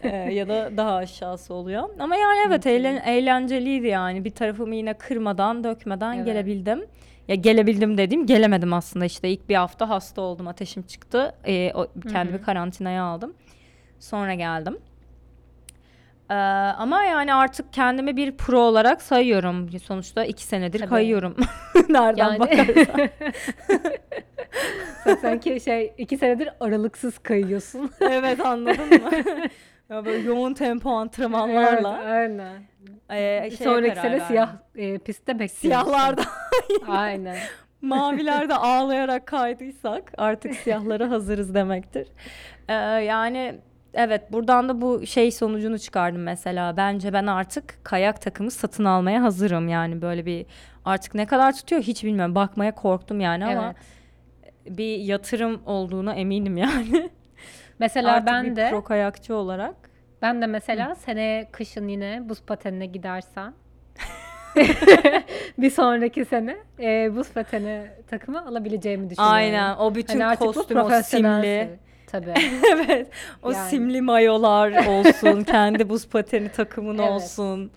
Ee, 0.04 0.08
ya 0.10 0.48
da 0.48 0.78
daha 0.78 0.96
aşağısı 0.96 1.54
oluyor. 1.54 1.90
Ama 2.00 2.16
yani 2.16 2.38
evet 2.48 2.68
eğlen, 2.68 2.96
eğlenceliydi 3.06 3.88
yani. 3.88 4.26
Bir 4.26 4.30
tarafımı 4.30 4.76
yine 4.76 4.94
kırmadan, 4.94 5.64
dökmeden 5.64 6.14
Evet. 6.14 6.26
gelebildim. 6.26 6.86
Ya 7.28 7.36
gelebildim 7.36 7.98
dediğim 7.98 8.26
gelemedim 8.26 8.74
aslında 8.74 9.06
işte 9.06 9.30
ilk 9.30 9.50
bir 9.50 9.56
hafta 9.56 9.90
hasta 9.90 10.22
oldum 10.22 10.48
ateşim 10.48 10.84
çıktı 10.84 11.36
Ee, 11.46 11.72
o, 11.74 11.88
kendimi 12.12 12.42
karantinaya 12.42 13.04
aldım 13.04 13.34
sonra 14.04 14.34
geldim 14.34 14.78
Ee, 16.30 16.34
ama 16.78 17.04
yani 17.04 17.34
artık 17.34 17.74
kendimi 17.74 18.18
bir 18.18 18.38
pro 18.38 18.60
olarak 18.60 19.02
sayıyorum 19.02 19.70
sonuçta 19.80 20.26
iki 20.26 20.44
senedir 20.44 20.80
Tabii. 20.80 20.90
kayıyorum 20.90 21.36
nereden 21.90 22.28
Yani 22.28 22.40
bakarsan 22.40 23.10
sanki 25.22 25.60
şey 25.60 25.94
iki 25.98 26.18
senedir 26.18 26.50
aralıksız 26.60 27.18
kayıyorsun. 27.20 27.92
evet 28.02 28.46
anladın 28.46 28.90
mı 28.90 29.10
ya 29.90 30.06
böyle 30.06 30.28
yoğun 30.28 30.54
tempo 30.54 30.90
antrenmanlarla 30.92 32.00
Evet, 32.06 32.06
aynen. 32.32 32.54
ee, 33.10 33.50
şeye 33.52 33.64
Sonraki 33.70 34.02
sene 34.02 34.20
siyah 34.20 34.50
e, 34.76 34.98
pistte 34.98 35.32
bekliyorsun. 35.34 35.58
siyahlarda 35.62 36.22
Aynen. 36.88 37.38
mavilerde 37.82 38.56
ağlayarak 38.56 39.26
kaydıysak 39.28 40.12
artık 40.18 40.56
siyahlara 40.56 41.10
hazırız 41.10 41.54
demektir. 41.56 42.08
Ee, 42.70 42.74
yani 42.74 43.56
evet 43.94 44.32
buradan 44.32 44.70
da 44.70 44.82
bu 44.82 45.06
şey 45.06 45.32
sonucunu 45.32 45.80
çıkardım 45.80 46.24
mesela. 46.24 46.78
Bence 46.78 47.14
ben 47.14 47.28
artık 47.28 47.76
kayak 47.84 48.22
takımı 48.22 48.52
satın 48.52 48.86
almaya 48.86 49.24
hazırım. 49.24 49.68
Yani 49.68 50.02
böyle 50.02 50.26
bir 50.26 50.46
artık 50.86 51.16
ne 51.16 51.26
kadar 51.26 51.56
tutuyor 51.56 51.82
hiç 51.82 52.04
bilmiyorum. 52.04 52.36
Bakmaya 52.36 52.76
korktum 52.76 53.20
yani 53.20 53.46
ama 53.46 53.74
bir 54.70 54.98
yatırım 54.98 55.62
olduğuna 55.66 56.14
eminim 56.14 56.58
yani. 56.58 57.10
Mesela 57.80 58.12
artık 58.12 58.28
ben 58.28 58.46
bir 58.46 58.56
de 58.56 58.70
pro 58.70 58.84
kayakçı 58.84 59.36
olarak. 59.36 59.76
ben 60.22 60.42
de 60.42 60.48
mesela 60.48 60.96
seneye 60.96 61.50
kışın 61.52 61.88
yine 61.88 62.30
buz 62.30 62.42
patenine 62.42 62.86
gidersen 62.86 63.54
bir 65.58 65.70
sonraki 65.70 66.26
sene 66.26 66.58
e, 66.80 67.16
buz 67.16 67.32
pateni 67.32 67.88
takımı 68.08 68.46
alabileceğimi 68.48 69.10
düşünüyorum. 69.10 69.36
Aynen 69.36 69.76
o 69.76 69.96
bütün 69.96 70.14
Hani 70.20 70.26
artık 70.26 70.48
bu 70.48 70.54
kostüm 70.54 70.78
o 70.78 70.82
profesyonel 70.88 71.42
simli. 71.42 71.80
Tabii. 72.14 72.34
evet. 72.74 73.08
O 73.44 73.52
Yani. 73.52 73.70
simli 73.70 74.02
mayolar 74.02 74.86
olsun, 74.88 75.44
kendi 75.52 75.90
buz 75.90 76.08
pateni 76.08 76.50
takımın 76.50 76.98
Evet. 76.98 77.10
olsun. 77.12 77.72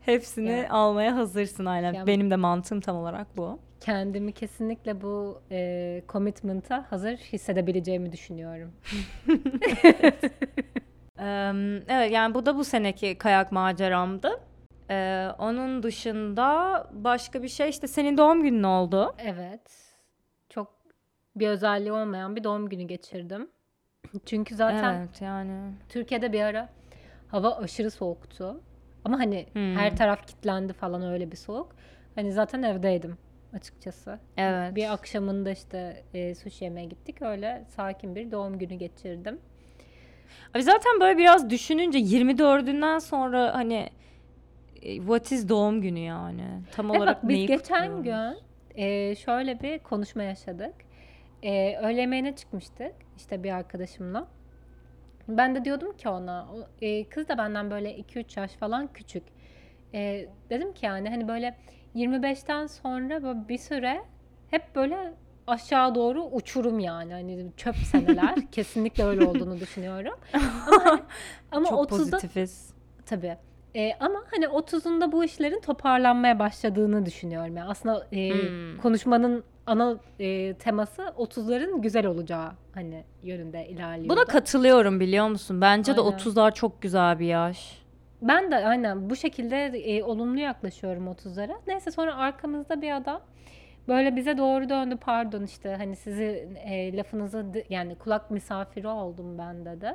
Hepsini 0.00 0.50
Yani. 0.50 0.68
almaya 0.70 1.16
hazırsın 1.16 1.64
aynen. 1.64 1.92
Yani- 1.92 2.06
Benim 2.06 2.30
de 2.30 2.36
mantığım 2.36 2.80
tam 2.80 2.96
olarak 2.96 3.36
bu. 3.36 3.58
Kendimi 3.80 4.32
kesinlikle 4.32 5.00
bu 5.02 5.42
e, 5.50 6.02
commitment'a 6.08 6.86
hazır 6.90 7.16
hissedebileceğimi 7.16 8.12
düşünüyorum. 8.12 8.72
Eee, 11.18 11.52
evet 11.88 12.12
yani 12.12 12.34
bu 12.34 12.46
da 12.46 12.56
bu 12.56 12.64
seneki 12.64 13.18
kayak 13.18 13.52
maceramdı. 13.52 14.40
Eee, 14.90 15.28
onun 15.38 15.82
dışında 15.82 16.86
başka 16.92 17.42
bir 17.42 17.48
şey 17.48 17.68
işte 17.68 17.86
senin 17.86 18.18
doğum 18.18 18.42
günün 18.42 18.62
oldu. 18.62 19.14
Evet. 19.18 19.60
Çok 20.48 20.74
bir 21.36 21.48
özelliği 21.48 21.92
olmayan 21.92 22.36
bir 22.36 22.44
doğum 22.44 22.68
günü 22.68 22.82
geçirdim. 22.82 23.48
Çünkü 24.26 24.54
zaten 24.54 24.94
Evet 25.00 25.22
yani. 25.22 25.72
Türkiye'de 25.88 26.32
bir 26.32 26.40
ara 26.40 26.68
hava 27.28 27.56
aşırı 27.56 27.90
soğuktu. 27.90 28.60
Ama 29.04 29.18
hani 29.18 29.46
Hmm. 29.52 29.74
her 29.74 29.96
taraf 29.96 30.26
kilitlendi 30.26 30.72
falan 30.72 31.02
öyle 31.12 31.30
bir 31.32 31.36
soğuk. 31.36 31.76
Hani 32.14 32.32
zaten 32.32 32.62
evdeydim 32.62 33.18
açıkçası. 33.52 34.18
Evet. 34.36 34.74
Bir 34.76 34.92
akşamında 34.92 35.50
işte 35.50 36.02
e, 36.14 36.34
sushi 36.34 36.64
yemeye 36.64 36.86
gittik. 36.86 37.22
Öyle 37.22 37.64
sakin 37.76 38.14
bir 38.14 38.30
doğum 38.30 38.58
günü 38.58 38.74
geçirdim. 38.74 39.38
Abi 40.54 40.62
zaten 40.62 41.00
böyle 41.00 41.18
biraz 41.18 41.50
düşününce 41.50 41.98
24'ünden 41.98 42.98
sonra 42.98 43.54
hani 43.54 43.90
e, 44.82 44.96
what 44.96 45.32
is 45.32 45.48
doğum 45.48 45.80
günü 45.82 45.98
yani? 45.98 46.44
Tam 46.72 46.88
Ve 46.90 46.92
olarak 46.92 47.16
bak 47.22 47.28
biz 47.28 47.36
neyi 47.36 47.46
geçen 47.46 47.96
kutluyoruz? 47.96 48.38
gün 48.74 48.82
e, 48.82 49.14
şöyle 49.16 49.60
bir 49.60 49.78
konuşma 49.78 50.22
yaşadık. 50.22 50.74
E, 51.42 51.76
öğle 51.82 52.00
yemeğine 52.00 52.36
çıkmıştık 52.36 52.92
işte 53.16 53.42
bir 53.42 53.50
arkadaşımla. 53.50 54.28
Ben 55.28 55.54
de 55.54 55.64
diyordum 55.64 55.96
ki 55.96 56.08
ona, 56.08 56.48
e, 56.82 57.04
kız 57.08 57.28
da 57.28 57.38
benden 57.38 57.70
böyle 57.70 57.96
2-3 57.96 58.40
yaş 58.40 58.52
falan 58.52 58.92
küçük. 58.92 59.22
E, 59.94 60.28
dedim 60.50 60.72
ki 60.72 60.86
yani 60.86 61.08
hani 61.08 61.28
böyle 61.28 61.58
25'ten 61.94 62.66
sonra 62.66 63.22
böyle 63.22 63.48
bir 63.48 63.58
süre 63.58 64.02
hep 64.50 64.74
böyle 64.74 65.12
aşağı 65.46 65.94
doğru 65.94 66.22
uçurum 66.24 66.78
yani. 66.78 67.12
Hani 67.12 67.50
çöp 67.56 67.76
seneler. 67.76 68.34
Kesinlikle 68.52 69.04
öyle 69.04 69.24
olduğunu 69.24 69.60
düşünüyorum. 69.60 70.14
Ama, 70.32 70.84
hani- 70.84 71.00
ama 71.50 71.68
Çok 71.68 71.78
30'da 71.78 71.96
pozitifiz. 71.96 72.74
Tabii. 73.06 73.36
Ee, 73.76 73.92
ama 74.00 74.22
hani 74.30 74.44
30'unda 74.44 75.12
bu 75.12 75.24
işlerin 75.24 75.60
toparlanmaya 75.60 76.38
başladığını 76.38 77.06
düşünüyorum. 77.06 77.56
Yani 77.56 77.68
aslında 77.70 78.06
e, 78.12 78.30
Hmm. 78.30 78.78
konuşmanın 78.82 79.44
ana 79.66 79.96
e, 80.20 80.54
teması 80.54 81.02
30'ların 81.02 81.80
güzel 81.80 82.06
olacağı 82.06 82.50
hani 82.74 83.04
yönünde 83.22 83.68
ilerliyor. 83.68 84.16
Buna 84.16 84.24
katılıyorum 84.24 85.00
biliyor 85.00 85.28
musun? 85.28 85.60
Bence 85.60 85.96
de 85.96 86.00
Aynen. 86.00 86.12
30'lar 86.18 86.54
çok 86.54 86.82
güzel 86.82 87.18
bir 87.18 87.26
yaş. 87.26 87.80
Ben 88.22 88.50
de 88.50 88.56
aynen 88.56 89.10
bu 89.10 89.16
şekilde 89.16 89.56
e, 89.66 90.02
olumlu 90.02 90.40
yaklaşıyorum 90.40 91.06
30'lara. 91.06 91.54
Neyse 91.66 91.90
sonra 91.90 92.16
arkamızda 92.16 92.82
bir 92.82 92.96
adam 92.96 93.20
böyle 93.88 94.16
bize 94.16 94.38
doğru 94.38 94.68
döndü 94.68 94.96
pardon 95.00 95.42
işte 95.42 95.74
hani 95.78 95.96
sizi 95.96 96.48
e, 96.64 96.96
lafınızı 96.96 97.46
yani 97.68 97.94
kulak 97.94 98.30
misafiri 98.30 98.88
oldum 98.88 99.38
ben 99.38 99.64
dedi. 99.64 99.94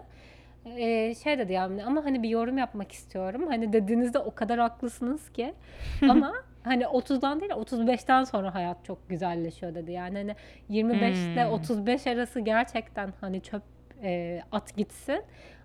E, 0.66 1.16
şey 1.16 1.38
dedi 1.38 1.54
yani 1.54 1.86
ama 1.86 2.06
hani 2.06 2.24
bir 2.24 2.30
yorum 2.30 2.58
yapmak 2.58 2.92
istiyorum. 2.92 3.48
Hani 3.48 3.74
dediğinizde 3.74 4.20
o 4.20 4.36
kadar 4.36 4.60
haklısınız 4.60 5.30
ki 5.30 5.54
ama 6.10 6.34
hani 6.64 6.84
30'dan 6.84 7.40
değil 7.42 7.52
35'ten 7.52 8.24
sonra 8.24 8.56
hayat 8.56 8.86
çok 8.86 9.10
güzelleşiyor 9.10 9.76
dedi. 9.76 9.92
Yani 9.92 10.18
hani 10.18 10.36
25 10.70 11.18
ile 11.18 11.44
Hmm. 11.46 11.52
35 11.52 12.08
arası 12.08 12.40
gerçekten 12.40 13.14
hani 13.22 13.42
çöp 13.42 13.62
e, 14.04 14.42
at 14.52 14.76
gitsin. 14.78 15.22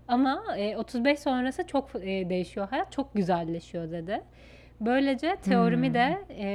Ama 0.07 0.43
e, 0.57 0.77
35 0.77 1.19
sonrası 1.19 1.67
çok 1.67 1.89
e, 1.95 2.29
değişiyor 2.29 2.67
hayat, 2.69 2.91
çok 2.91 3.13
güzelleşiyor 3.13 3.91
dedi. 3.91 4.21
Böylece 4.81 5.35
teorimi 5.35 5.87
Hmm. 5.87 5.93
de 5.93 6.17
e, 6.29 6.47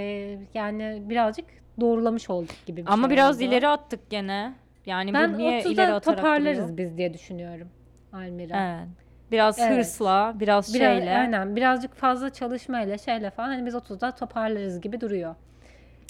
yani 0.54 1.02
birazcık 1.04 1.44
doğrulamış 1.80 2.30
olduk 2.30 2.56
gibi 2.66 2.82
bir 2.86 2.92
Ama 2.92 3.08
şey 3.08 3.16
biraz 3.16 3.36
oldu. 3.36 3.44
ileri 3.44 3.68
attık 3.68 4.10
gene. 4.10 4.52
Yani 4.86 5.14
Ben 5.14 5.34
bu 5.34 5.38
niye 5.38 5.60
ileri 5.62 5.68
30'da 5.90 5.94
atarak 5.94 6.16
toparlarız 6.18 6.58
duruyor? 6.58 6.76
biz 6.78 6.96
diye 6.98 7.14
düşünüyorum 7.14 7.68
Almira. 8.16 8.76
Evet. 8.78 8.88
Biraz 9.30 9.58
Evet. 9.58 9.78
hırsla, 9.78 10.34
biraz, 10.40 10.74
Biraz, 10.74 10.98
şeyle. 10.98 11.16
aynen 11.18 11.56
birazcık 11.56 11.94
fazla 11.94 12.30
çalışmayla 12.30 12.98
şeyle 12.98 13.30
falan 13.30 13.48
hani 13.48 13.66
biz 13.66 13.74
30'da 13.74 14.10
toparlarız 14.14 14.80
gibi 14.80 15.00
duruyor. 15.00 15.34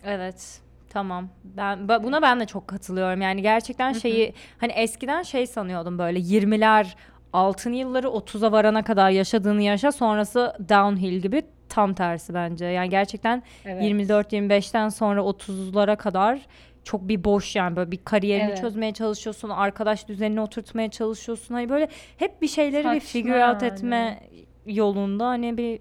Evet. 0.05 0.61
Tamam. 0.91 1.29
Ben 1.45 1.89
buna 1.89 2.23
ben 2.23 2.41
de 2.41 2.47
çok 2.47 2.69
katılıyorum. 2.69 3.21
Yani 3.21 3.43
gerçekten 3.43 3.93
şeyi 3.93 4.35
hani 4.59 4.73
eskiden 4.73 5.23
şey 5.23 5.47
sanıyordum 5.47 5.99
böyle 5.99 6.19
20'ler 6.19 6.87
altın 7.33 7.73
yılları 7.73 8.07
30'a 8.07 8.53
varana 8.53 8.83
kadar 8.85 9.11
yaşadığını 9.11 9.63
yaşa 9.63 9.93
sonrası 9.93 10.57
downhill 10.69 11.21
gibi 11.21 11.43
tam 11.69 11.95
tersi 11.95 12.35
bence. 12.35 12.65
Yani 12.65 12.89
gerçekten 12.91 13.43
Evet. 13.65 13.83
24-25'ten 13.83 14.89
sonra 14.89 15.21
30'lara 15.21 15.97
kadar 15.97 16.41
çok 16.87 17.09
bir 17.09 17.25
boş 17.25 17.57
yani 17.57 17.77
böyle 17.77 17.91
bir 17.91 18.05
kariyerini 18.05 18.49
Evet. 18.49 18.61
çözmeye 18.61 18.93
çalışıyorsun, 18.95 19.49
arkadaş 19.49 20.09
düzenini 20.09 20.41
oturtmaya 20.41 20.91
çalışıyorsun. 20.91 21.55
Hani 21.55 21.69
böyle 21.69 21.89
hep 22.17 22.43
bir 22.43 22.49
şeyleri 22.49 22.85
bir 22.85 23.01
Saçma 23.01 23.09
figure 23.09 23.47
out 23.47 23.63
yani. 23.63 23.73
etme 23.73 24.21
yolunda 24.67 25.27
hani 25.27 25.57
bir 25.57 25.81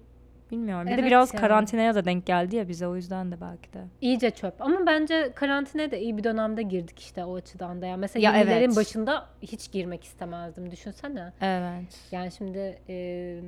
bilmiyorum. 0.50 0.86
Bir 0.86 0.90
de 0.90 0.94
Evet 0.94 1.04
biraz 1.06 1.34
yani. 1.34 1.40
karantinaya 1.40 1.94
da 1.94 2.04
denk 2.04 2.26
geldi 2.26 2.56
ya 2.56 2.68
bize 2.68 2.86
o 2.86 2.96
yüzden 2.96 3.32
de 3.32 3.40
belki 3.40 3.72
de. 3.72 3.78
İyice 4.00 4.30
çöp. 4.30 4.62
Ama 4.62 4.86
bence 4.86 5.32
karantinaya 5.34 5.90
da 5.90 5.96
iyi 5.96 6.16
bir 6.16 6.24
dönemde 6.24 6.62
girdik 6.62 6.98
işte 7.00 7.24
o 7.24 7.34
açıdan 7.36 7.82
da. 7.82 7.86
Yani 7.86 8.00
mesela 8.00 8.22
Ya 8.36 8.42
20'lerin 8.44 8.50
evet. 8.66 8.76
başında 8.76 9.26
hiç 9.42 9.72
girmek 9.72 10.04
istemezdim. 10.04 10.70
Düşünsene. 10.70 11.32
Evet. 11.40 12.00
Yani 12.12 12.32
şimdi 12.32 12.78
e, 12.88 13.40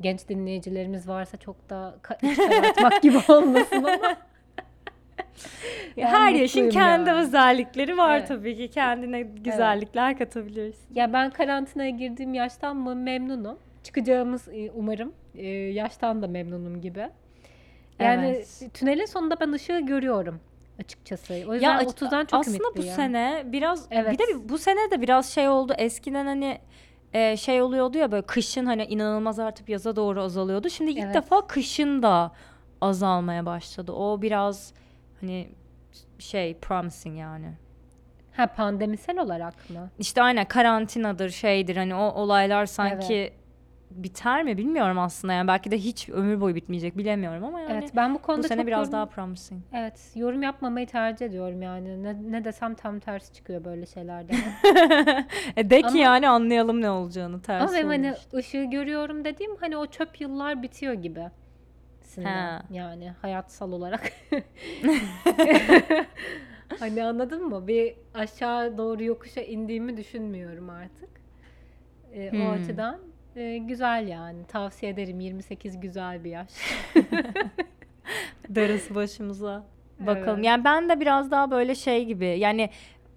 genç 0.00 0.28
dinleyicilerimiz 0.28 1.08
varsa 1.08 1.36
çok 1.36 1.70
da 1.70 1.94
ka- 2.02 2.36
karartmak 2.48 3.02
gibi 3.02 3.18
olmasın 3.28 3.84
ama 3.84 4.16
Ben 5.96 6.02
Her 6.06 6.32
yaşın 6.32 6.70
kendi 6.70 7.08
yani. 7.10 7.20
özellikleri 7.20 7.96
var 7.98 8.18
Evet. 8.18 8.28
tabii 8.28 8.56
ki. 8.56 8.68
Kendine 8.68 9.22
güzellikler 9.22 10.18
katabilirsin. 10.18 10.94
Ya 10.94 11.12
ben 11.12 11.30
karantinaya 11.30 11.90
girdiğim 11.90 12.34
yaştan 12.34 12.76
mı 12.76 12.94
memnunum. 12.94 13.58
Çıkacağımız 13.82 14.48
umarım 14.74 15.12
e, 15.34 15.46
yaştan 15.48 16.22
da 16.22 16.26
memnunum 16.28 16.80
gibi. 16.80 17.08
Yani 17.98 18.26
Evet. 18.26 18.62
tünelin 18.74 19.04
sonunda 19.06 19.40
ben 19.40 19.52
ışığı 19.52 19.78
görüyorum 19.80 20.40
açıkçası. 20.80 21.34
O 21.34 21.36
Ya 21.36 21.54
yüzden 21.54 21.76
aç- 21.76 21.88
30'dan 21.88 22.24
çok 22.24 22.40
aslında 22.40 22.58
bu 22.58 22.64
ümitliyim. 22.64 22.94
sene 22.94 23.42
biraz 23.46 23.86
Evet. 23.90 24.12
bir 24.12 24.18
de 24.18 24.48
bu 24.48 24.58
sene 24.58 24.90
de 24.90 25.00
biraz 25.00 25.30
şey 25.30 25.48
oldu. 25.48 25.74
Eskiden 25.78 26.26
hani 26.26 26.58
e, 27.12 27.36
şey 27.36 27.62
oluyordu 27.62 27.98
ya 27.98 28.12
böyle 28.12 28.22
kışın 28.26 28.66
hani 28.66 28.84
inanılmaz 28.84 29.38
artıp 29.38 29.68
yaza 29.68 29.96
doğru 29.96 30.22
azalıyordu. 30.22 30.70
Şimdi 30.70 30.90
ilk 30.90 30.98
Evet. 30.98 31.14
defa 31.14 31.46
kışın 31.46 32.02
da 32.02 32.32
azalmaya 32.80 33.46
başladı. 33.46 33.92
O 33.92 34.22
biraz 34.22 34.72
hani 35.20 35.48
şey 36.22 36.54
promising 36.58 37.18
yani. 37.18 37.52
Ha 38.36 38.46
pandemisel 38.46 39.18
olarak 39.18 39.70
mı? 39.70 39.90
İşte 39.98 40.22
aynen 40.22 40.44
karantinadır 40.44 41.30
şeydir 41.30 41.76
hani 41.76 41.94
o 41.94 42.02
olaylar 42.12 42.66
sanki 42.66 43.32
biter 43.90 44.42
mi 44.44 44.58
bilmiyorum 44.58 44.98
aslında 44.98 45.32
yani 45.34 45.48
belki 45.48 45.70
de 45.70 45.78
hiç 45.78 46.08
ömür 46.08 46.40
boyu 46.40 46.54
bitmeyecek 46.54 46.98
bilemiyorum 46.98 47.44
ama 47.44 47.60
yani 47.60 47.72
evet 47.72 47.92
ben 47.96 48.14
bu 48.14 48.18
konuda 48.18 48.42
bu 48.42 48.48
sene 48.48 48.58
çok 48.60 48.66
biraz 48.66 48.78
yorum- 48.78 48.92
daha 48.92 49.06
promising. 49.06 49.62
Evet 49.72 50.10
yorum 50.14 50.42
yapmamayı 50.42 50.86
tercih 50.86 51.26
ediyorum 51.26 51.62
yani. 51.62 52.02
Ne, 52.02 52.16
ne 52.30 52.44
desem 52.44 52.74
tam 52.74 52.98
tersi 53.00 53.32
çıkıyor 53.32 53.64
böyle 53.64 53.86
şeylerde. 53.86 54.32
e 55.56 55.70
de 55.70 55.82
ki 55.82 55.86
Ama- 55.88 55.98
yani 55.98 56.28
anlayalım 56.28 56.80
ne 56.80 56.90
olacağını 56.90 57.42
ters 57.42 57.70
Ama 57.70 57.88
hani 57.88 58.06
olmuş. 58.08 58.20
ışığı 58.34 58.64
görüyorum 58.64 59.24
dediğim 59.24 59.56
hani 59.56 59.76
o 59.76 59.86
çöp 59.86 60.20
yıllar 60.20 60.62
bitiyor 60.62 60.94
gibi. 60.94 61.30
Ha. 62.20 62.62
Yani 62.70 63.10
hayatsal 63.22 63.72
olarak. 63.72 64.12
hani 66.78 67.04
anladın 67.04 67.48
mı? 67.48 67.66
Bir 67.66 67.94
aşağı 68.14 68.78
doğru 68.78 69.04
yokuşa 69.04 69.40
indiğimi 69.40 69.96
düşünmüyorum 69.96 70.70
artık. 70.70 71.08
Ee, 72.14 72.30
Hmm. 72.30 72.46
O 72.46 72.50
açıdan 72.50 72.98
e, 73.36 73.58
güzel 73.58 74.08
yani. 74.08 74.46
Tavsiye 74.46 74.92
ederim. 74.92 75.20
28 75.20 75.80
güzel 75.80 76.24
bir 76.24 76.30
yaş. 76.30 76.50
Darısı 78.54 78.94
başımıza. 78.94 79.64
Bakalım. 80.00 80.36
Evet. 80.36 80.44
Yani 80.46 80.64
ben 80.64 80.88
de 80.88 81.00
biraz 81.00 81.30
daha 81.30 81.50
böyle 81.50 81.74
şey 81.74 82.04
gibi 82.04 82.26
yani 82.26 82.70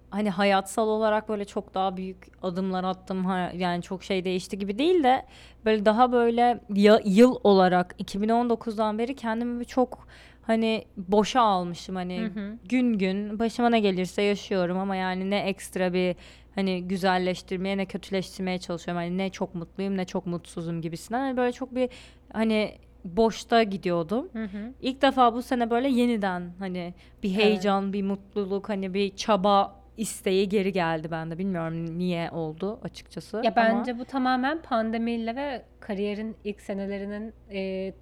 hani 0.10 0.30
hayatsal 0.30 0.88
olarak 0.88 1.30
böyle 1.30 1.46
çok 1.46 1.74
daha 1.74 1.98
büyük 1.98 2.28
adımlar 2.44 2.84
attım. 2.84 3.26
Ha- 3.26 3.52
Yani 3.56 3.82
çok 3.82 4.04
şey 4.04 4.26
değişti 4.26 4.60
gibi 4.60 4.78
değil 4.78 5.04
de 5.04 5.26
böyle 5.66 5.86
daha 5.86 6.12
böyle 6.12 6.60
ya- 6.74 7.02
yıl 7.06 7.36
olarak 7.44 7.96
2019'dan 8.00 8.98
beri 9.00 9.16
kendimi 9.16 9.60
bir 9.60 9.66
çok 9.66 10.08
hani 10.42 10.86
boşa 10.98 11.42
almışım 11.42 11.96
hani 11.96 12.20
Hı 12.22 12.40
hı. 12.40 12.58
gün 12.70 12.94
gün 12.98 13.40
başıma 13.40 13.70
ne 13.70 13.80
gelirse 13.80 14.22
yaşıyorum 14.22 14.78
ama 14.78 14.96
yani 14.96 15.30
ne 15.30 15.38
ekstra 15.40 15.94
bir 15.94 16.16
hani 16.56 16.84
güzelleştirmeye 16.88 17.78
ne 17.78 17.86
kötüleştirmeye 17.86 18.58
çalışıyorum. 18.58 19.04
Hani 19.04 19.18
ne 19.18 19.30
çok 19.30 19.56
mutluyum 19.56 19.98
ne 19.98 20.06
çok 20.06 20.26
mutsuzum 20.26 20.82
gibisinden. 20.82 21.20
Hani 21.20 21.38
böyle 21.38 21.52
çok 21.52 21.76
bir 21.76 21.90
hani 22.34 22.76
boşta 23.06 23.64
gidiyordum. 23.64 24.30
Hı 24.34 24.44
hı. 24.44 24.74
İlk 24.82 25.02
defa 25.02 25.34
bu 25.34 25.42
sene 25.42 25.70
böyle 25.70 25.90
yeniden 25.90 26.52
hani 26.60 26.94
bir 27.24 27.30
Evet. 27.30 27.38
heyecan, 27.38 27.94
bir 27.94 28.04
mutluluk, 28.04 28.70
hani 28.70 28.94
bir 28.94 29.16
çaba 29.16 29.76
isteği 29.98 30.50
geri 30.50 30.72
geldi 30.72 31.12
bende. 31.12 31.38
Bilmiyorum 31.38 31.98
niye 31.98 32.32
oldu 32.32 32.80
açıkçası. 32.84 33.38
Ya 33.38 33.44
ama 33.44 33.56
bence 33.56 34.00
bu 34.00 34.06
tamamen 34.06 34.62
pandemiyle 34.62 35.36
ve 35.36 35.66
kariyerin 35.80 36.36
ilk 36.44 36.62
senelerinin 36.62 37.34
e, 37.52 37.94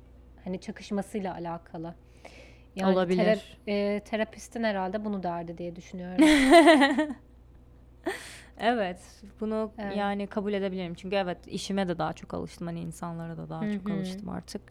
hani 0.43 0.61
çakışmasıyla 0.61 1.33
alakalı. 1.33 1.95
Olabilir. 2.83 3.17
tera- 3.17 3.39
e, 3.67 3.99
terapistin 3.99 4.63
herhalde 4.63 5.05
bunu 5.05 5.23
derdi 5.23 5.57
diye 5.57 5.75
düşünüyorum. 5.75 6.25
evet, 8.59 8.99
bunu 9.39 9.71
Evet. 9.77 9.97
yani 9.97 10.27
kabul 10.27 10.53
edebilirim. 10.53 10.93
Çünkü 10.93 11.15
evet 11.15 11.37
işime 11.47 11.87
de 11.87 11.97
daha 11.97 12.13
çok 12.13 12.33
alıştım. 12.33 12.67
Hani 12.67 12.79
insanlara 12.79 13.37
da 13.37 13.49
daha 13.49 13.69
çok 13.71 13.89
Hı 13.89 13.93
hı. 13.93 13.97
alıştım 13.97 14.29
artık. 14.29 14.61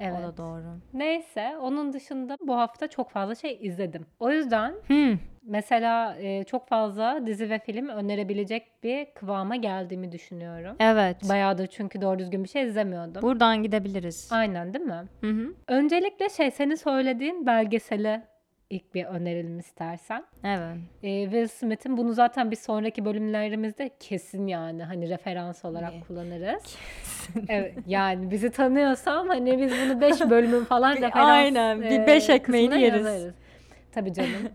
O 0.00 0.04
Evet. 0.04 0.22
da 0.22 0.36
doğru. 0.36 0.64
Neyse, 0.92 1.56
onun 1.60 1.92
dışında 1.92 2.36
bu 2.46 2.56
hafta 2.56 2.88
çok 2.88 3.10
fazla 3.10 3.34
şey 3.34 3.58
izledim. 3.62 4.06
O 4.20 4.30
yüzden 4.30 4.74
Hmm. 4.86 5.18
Mesela 5.46 6.16
e, 6.20 6.44
çok 6.44 6.68
fazla 6.68 7.20
dizi 7.26 7.50
ve 7.50 7.58
film 7.58 7.88
önerebilecek 7.88 8.82
bir 8.82 9.06
kıvama 9.14 9.56
geldiğimi 9.56 10.12
düşünüyorum. 10.12 10.76
Evet. 10.80 11.28
Bayağıdır 11.28 11.66
çünkü 11.66 12.00
doğru 12.00 12.18
düzgün 12.18 12.44
bir 12.44 12.48
şey 12.48 12.62
izlemiyordum. 12.62 13.22
Buradan 13.22 13.62
gidebiliriz. 13.62 14.28
Aynen 14.32 14.74
değil 14.74 14.84
mi? 14.84 15.04
Hı 15.20 15.26
hı. 15.30 15.54
Öncelikle 15.68 16.28
şey 16.28 16.50
senin 16.50 16.74
söylediğin 16.74 17.46
belgeseli 17.46 18.22
ilk 18.70 18.94
bir 18.94 19.04
önerelim 19.04 19.58
istersen. 19.58 20.24
Evet. 20.44 20.76
Ee, 21.02 21.22
Will 21.24 21.48
Smith'in 21.48 21.96
bunu 21.96 22.12
zaten 22.12 22.50
bir 22.50 22.56
sonraki 22.56 23.04
bölümlerimizde 23.04 23.90
kesin 24.00 24.46
yani 24.46 24.82
hani 24.84 25.08
referans 25.08 25.64
olarak 25.64 25.92
Ne? 25.94 26.00
kullanırız. 26.00 26.76
Evet 27.48 27.74
yani 27.86 28.30
bizi 28.30 28.50
tanıyorsam 28.50 29.28
hani 29.28 29.58
biz 29.60 29.72
bunu 29.72 30.00
5 30.00 30.20
bölümün 30.20 30.64
falan 30.64 30.92
referans 30.96 31.14
aynen, 31.28 31.80
bir 31.80 32.00
e, 32.00 32.06
beş 32.06 32.30
ekmeğini 32.30 32.80
yeriz. 32.80 33.04
yazarız. 33.06 33.34
Tabii 33.92 34.12
canım. 34.12 34.48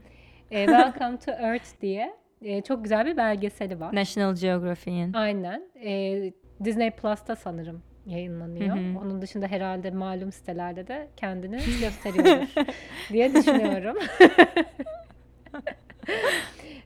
Ee, 0.51 0.65
Welcome 0.67 1.17
to 1.17 1.31
Earth 1.31 1.81
diye 1.81 2.15
e, 2.41 2.61
çok 2.61 2.83
güzel 2.83 3.05
bir 3.05 3.17
belgeseli 3.17 3.79
var. 3.79 3.95
National 3.95 4.35
Geographic'in. 4.35 5.13
Aynen. 5.13 5.63
Ee, 5.85 6.33
Disney 6.63 6.91
Plus'ta 6.91 7.35
sanırım 7.35 7.83
yayınlanıyor. 8.05 8.77
Hı 8.77 8.79
hı. 8.79 8.99
Onun 8.99 9.21
dışında 9.21 9.47
herhalde 9.47 9.91
malum 9.91 10.31
sitelerde 10.31 10.87
de 10.87 11.07
kendini 11.17 11.57
gösteriyordur 11.81 12.47
diye 13.13 13.33
düşünüyorum. 13.33 13.97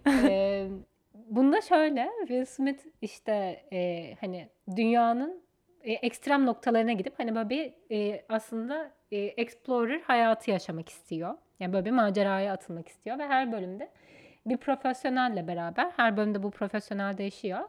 Ee, 0.08 0.68
bunda 1.30 1.62
şöyle 1.62 2.10
Will 2.20 2.46
Smith 2.46 2.84
işte 3.02 3.64
e, 3.74 4.14
hani 4.22 4.50
dünyanın 4.76 5.44
e, 5.84 5.94
ekstrem 5.94 6.46
noktalarına 6.46 6.94
gidip 6.94 7.14
hani 7.20 7.36
böyle 7.36 7.50
bir 7.50 7.74
e, 7.92 8.26
aslında 8.30 8.92
e, 9.14 9.18
explorer 9.18 10.00
hayatı 10.00 10.52
yaşamak 10.52 10.90
istiyor. 10.90 11.34
Yani 11.60 11.74
böyle 11.74 11.86
bir 11.86 11.92
maceraya 11.92 12.54
atılmak 12.54 12.88
istiyor 12.88 13.20
ve 13.20 13.28
her 13.28 13.52
bölümde 13.52 13.90
bir 14.46 14.58
profesyonelle 14.58 15.48
beraber 15.48 15.92
her 15.98 16.18
bölümde 16.18 16.44
bu 16.44 16.52
profesyonel 16.52 17.18
değişiyor. 17.18 17.60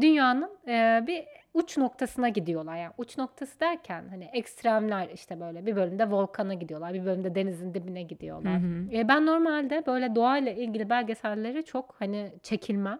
Dünyanın 0.00 0.50
e, 0.68 1.04
bir 1.06 1.24
uç 1.54 1.78
noktasına 1.78 2.28
gidiyorlar. 2.28 2.76
Yani 2.76 2.92
uç 2.98 3.18
noktası 3.18 3.60
derken 3.60 4.04
hani 4.10 4.24
ekstremler 4.32 5.08
işte 5.14 5.40
böyle 5.40 5.66
bir 5.66 5.76
bölümde 5.76 6.10
volkana 6.10 6.54
gidiyorlar, 6.54 6.94
bir 6.94 7.04
bölümde 7.04 7.34
denizin 7.34 7.74
dibine 7.74 8.02
gidiyorlar. 8.02 8.62
Hı 8.62 8.66
hı. 8.66 8.96
E, 8.96 9.08
ben 9.08 9.26
normalde 9.26 9.82
böyle 9.86 10.14
doğayla 10.14 10.52
ilgili 10.52 10.90
belgeselleri 10.90 11.64
çok 11.64 11.96
hani 11.98 12.32
çekilmem. 12.42 12.98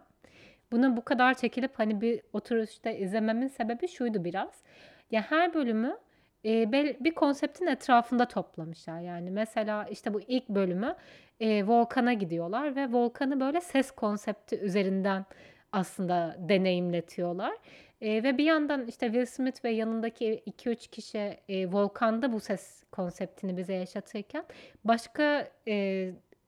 Bunu 0.71 0.97
bu 0.97 1.05
kadar 1.05 1.33
çekilip 1.33 1.79
hani 1.79 2.01
bir 2.01 2.21
oturuşta 2.33 2.89
izlememin 2.89 3.47
sebebi 3.47 3.87
şuydu 3.87 4.23
biraz. 4.23 4.63
Ya 5.11 5.21
her 5.21 5.53
bölümü 5.53 5.97
bir 6.45 7.15
konseptin 7.15 7.67
etrafında 7.67 8.27
toplamışlar. 8.27 8.99
Yani 8.99 9.31
mesela 9.31 9.85
işte 9.91 10.13
bu 10.13 10.21
ilk 10.27 10.49
bölümü 10.49 10.95
volkana 11.41 12.13
gidiyorlar 12.13 12.75
ve 12.75 12.91
volkanı 12.91 13.39
böyle 13.39 13.61
ses 13.61 13.91
konsepti 13.91 14.59
üzerinden 14.59 15.25
aslında 15.71 16.35
deneyimletiyorlar. 16.39 17.57
Ve 18.01 18.37
bir 18.37 18.43
yandan 18.43 18.87
işte 18.87 19.05
Will 19.05 19.25
Smith 19.25 19.65
ve 19.65 19.69
yanındaki 19.69 20.43
2-3 20.47 20.89
kişi 20.89 21.37
volkanda 21.49 22.33
bu 22.33 22.39
ses 22.39 22.83
konseptini 22.91 23.57
bize 23.57 23.73
yaşatırken 23.73 24.43
başka 24.83 25.47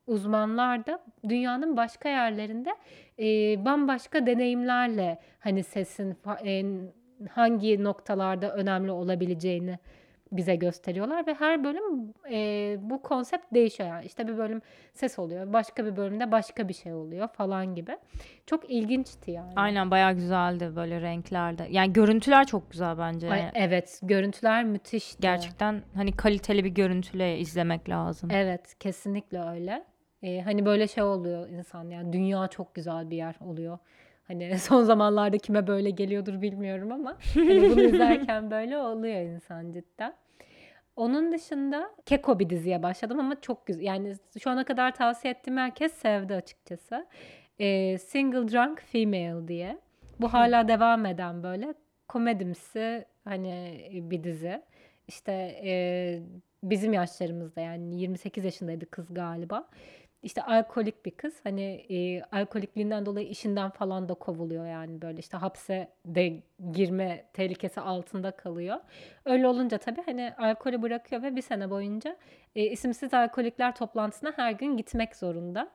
uzmanlar 0.08 0.86
da 0.86 1.00
dünyanın 1.30 1.78
başka 1.78 2.10
yerlerinde 2.10 2.70
bambaşka 3.66 4.26
deneyimlerle 4.26 5.20
hani 5.40 5.64
sesin 5.64 6.18
hangi 7.32 7.84
noktalarda 7.84 8.54
önemli 8.54 8.92
olabileceğini 8.92 9.80
bize 10.32 10.56
gösteriyorlar 10.56 11.28
ve 11.28 11.34
her 11.34 11.64
bölüm 11.64 12.14
e, 12.32 12.78
bu 12.82 13.02
konsept 13.02 13.54
değişiyor 13.54 13.90
yani 13.90 14.06
işte 14.06 14.28
bir 14.28 14.38
bölüm 14.38 14.62
ses 14.94 15.20
oluyor 15.20 15.54
başka 15.54 15.86
bir 15.86 15.98
bölümde 15.98 16.32
başka 16.32 16.68
bir 16.68 16.74
şey 16.74 16.94
oluyor 16.94 17.28
falan 17.28 17.76
gibi 17.76 17.98
çok 18.46 18.70
ilginçti 18.70 19.32
yani. 19.32 19.54
Aynen 19.56 19.92
bayağı 19.92 20.14
güzeldi 20.14 20.76
böyle 20.76 21.02
renklerde. 21.02 21.68
Yani 21.72 21.94
görüntüler 21.94 22.46
çok 22.48 22.72
güzel 22.72 22.98
bence. 22.98 23.32
Ay, 23.32 23.52
evet 23.54 24.00
görüntüler 24.04 24.64
müthişti. 24.64 25.22
Gerçekten 25.22 25.82
hani 25.96 26.12
kaliteli 26.12 26.64
bir 26.64 26.70
görüntüyle 26.70 27.38
izlemek 27.40 27.90
lazım. 27.90 28.30
Evet 28.34 28.76
kesinlikle 28.80 29.42
öyle. 29.42 29.84
Ee, 30.24 30.42
hani 30.42 30.66
böyle 30.66 30.88
şey 30.88 31.04
oluyor 31.04 31.50
insan 31.50 31.90
yani 31.90 32.14
dünya 32.14 32.48
çok 32.48 32.76
güzel 32.76 33.10
bir 33.10 33.18
yer 33.18 33.36
oluyor. 33.42 33.78
Hani 34.28 34.60
son 34.60 34.84
zamanlarda 34.84 35.38
kime 35.38 35.68
böyle 35.68 35.90
geliyordur 35.90 36.42
bilmiyorum 36.42 36.92
ama 36.92 37.18
hani 37.34 37.70
bunu 37.70 37.82
izlerken 37.94 38.52
böyle 38.52 38.78
oluyor 38.78 39.22
insan 39.22 39.72
cidden. 39.72 40.14
Onun 40.96 41.32
dışında 41.32 41.92
Keko 42.06 42.40
bir 42.40 42.50
diziye 42.50 42.84
başladım 42.84 43.20
ama 43.20 43.42
çok 43.42 43.68
güzel. 43.68 43.82
Yani 43.82 44.16
şu 44.44 44.50
ana 44.50 44.64
kadar 44.64 44.96
tavsiye 44.96 45.34
ettiğim 45.34 45.58
herkes 45.58 45.94
sevdi 45.94 46.34
açıkçası. 46.34 47.08
Ee, 47.60 47.98
Single 47.98 48.52
Drunk 48.52 48.82
Female 48.82 49.48
diye. 49.48 49.78
Bu 50.20 50.34
hala 50.34 50.68
devam 50.68 51.06
eden 51.06 51.44
böyle 51.44 51.74
komedimsi 52.08 53.06
hani 53.24 53.82
bir 53.94 54.24
dizi. 54.24 54.62
İşte 55.08 55.32
e, 55.64 56.20
bizim 56.64 56.94
yaşlarımızda 56.94 57.62
yani 57.62 58.02
28 58.02 58.46
yaşındaydı 58.46 58.86
kız 58.86 59.14
galiba. 59.14 59.70
İşte 60.24 60.44
alkolik 60.44 61.06
bir 61.06 61.12
kız. 61.12 61.40
Hani 61.44 61.62
e, 61.64 62.22
alkolikliğinden 62.22 63.06
dolayı 63.06 63.28
işinden 63.28 63.70
falan 63.70 64.10
da 64.10 64.14
kovuluyor 64.14 64.68
yani 64.68 65.02
böyle 65.02 65.20
işte 65.20 65.38
hapse 65.38 65.88
de 66.06 66.44
girme 66.72 67.26
tehlikesi 67.34 67.82
altında 67.82 68.32
kalıyor. 68.32 68.78
Öyle 69.26 69.48
olunca 69.48 69.78
tabii 69.78 70.02
hani 70.06 70.34
alkolü 70.38 70.82
bırakıyor 70.82 71.24
ve 71.24 71.36
bir 71.36 71.42
sene 71.42 71.70
boyunca 71.70 72.18
e, 72.56 72.64
isimsiz 72.64 73.14
alkolikler 73.14 73.76
toplantısına 73.76 74.34
her 74.36 74.52
gün 74.52 74.78
gitmek 74.78 75.16
zorunda. 75.16 75.70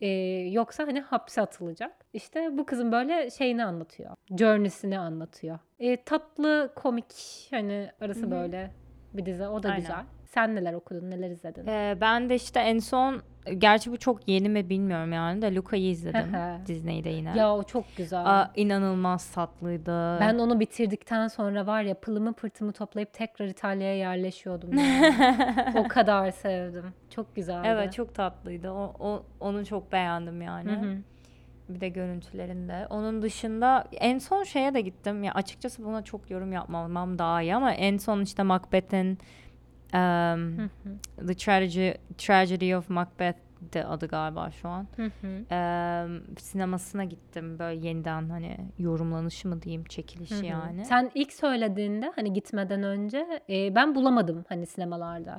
E, 0.00 0.08
yoksa 0.50 0.86
hani 0.86 1.00
hapse 1.00 1.40
atılacak. 1.40 1.92
İşte 2.12 2.58
bu 2.58 2.66
kızın 2.66 2.92
böyle 2.92 3.30
şeyini 3.30 3.64
anlatıyor. 3.64 4.10
Journey'sini 4.38 4.98
anlatıyor. 4.98 5.58
E, 5.78 6.04
tatlı, 6.04 6.72
komik 6.76 7.14
hani 7.50 7.90
arası 8.00 8.22
Hı 8.22 8.26
hı. 8.26 8.30
böyle 8.30 8.70
bir 9.14 9.26
dizi. 9.26 9.46
O 9.46 9.62
da 9.62 9.68
Aynen. 9.68 9.80
güzel. 9.80 10.04
Sen 10.24 10.54
neler 10.54 10.74
okudun, 10.74 11.10
neler 11.10 11.30
izledin? 11.30 11.66
Ee, 11.66 11.98
ben 12.00 12.28
de 12.28 12.34
işte 12.34 12.60
en 12.60 12.78
son 12.78 13.22
gerçi 13.58 13.92
bu 13.92 13.96
çok 13.96 14.28
yeni 14.28 14.48
mi 14.48 14.68
bilmiyorum 14.68 15.12
yani 15.12 15.42
de 15.42 15.54
Luca'yı 15.54 15.90
izledim. 15.90 16.32
Disney'de 16.66 17.08
yine. 17.08 17.38
Ya 17.38 17.54
o 17.54 17.62
çok 17.62 17.84
güzel. 17.96 18.26
Aa, 18.26 18.52
inanılmaz 18.56 19.30
tatlıydı. 19.30 20.20
Ben 20.20 20.38
onu 20.38 20.60
bitirdikten 20.60 21.28
sonra 21.28 21.66
var 21.66 21.82
ya 21.82 21.94
pılımı 21.94 22.32
pırtımı 22.32 22.72
toplayıp 22.72 23.12
tekrar 23.12 23.46
İtalya'ya 23.46 23.96
yerleşiyordum. 23.96 24.78
yani. 24.78 25.14
o 25.78 25.88
kadar 25.88 26.30
sevdim. 26.30 26.84
Çok 27.10 27.36
güzeldi. 27.36 27.68
Evet 27.70 27.92
çok 27.92 28.14
tatlıydı. 28.14 28.70
O, 28.70 28.92
o 29.00 29.22
onu 29.40 29.66
çok 29.66 29.92
beğendim 29.92 30.42
yani. 30.42 30.70
Hı 30.70 30.76
hı. 30.76 30.96
Bir 31.68 31.80
de 31.80 31.88
görüntülerinde. 31.88 32.86
Onun 32.90 33.22
dışında 33.22 33.84
en 33.92 34.18
son 34.18 34.42
şeye 34.42 34.74
de 34.74 34.80
gittim. 34.80 35.24
Ya 35.24 35.32
açıkçası 35.32 35.84
buna 35.84 36.02
çok 36.02 36.30
yorum 36.30 36.52
yapmamam 36.52 37.18
daha 37.18 37.42
iyi 37.42 37.54
ama 37.54 37.72
en 37.72 37.96
son 37.96 38.20
işte 38.20 38.42
Macbeth'in 38.42 39.18
um. 39.94 40.70
The 41.26 41.34
Tragedy, 41.34 41.90
Tragedy 42.18 42.74
of 42.76 42.90
Macbeth 42.90 43.38
de 43.72 43.84
adı 43.86 44.06
galiba 44.06 44.50
şu 44.50 44.68
an. 44.68 44.86
Hı 44.96 45.04
hı. 45.04 46.38
Sinemasına 46.40 47.04
gittim 47.04 47.58
böyle 47.58 47.86
yeniden 47.88 48.28
hani 48.28 48.56
yorumlanışı 48.78 49.48
mı 49.48 49.62
diyeyim 49.62 49.84
çekilişi 49.84 50.34
Hı 50.34 50.40
hı. 50.40 50.46
yani. 50.46 50.84
Sen 50.84 51.10
ilk 51.14 51.32
söylediğinde 51.32 52.12
hani 52.16 52.32
gitmeden 52.32 52.82
önce 52.82 53.42
e, 53.50 53.74
ben 53.74 53.94
bulamadım 53.94 54.44
hani 54.48 54.66
sinemalarda. 54.66 55.38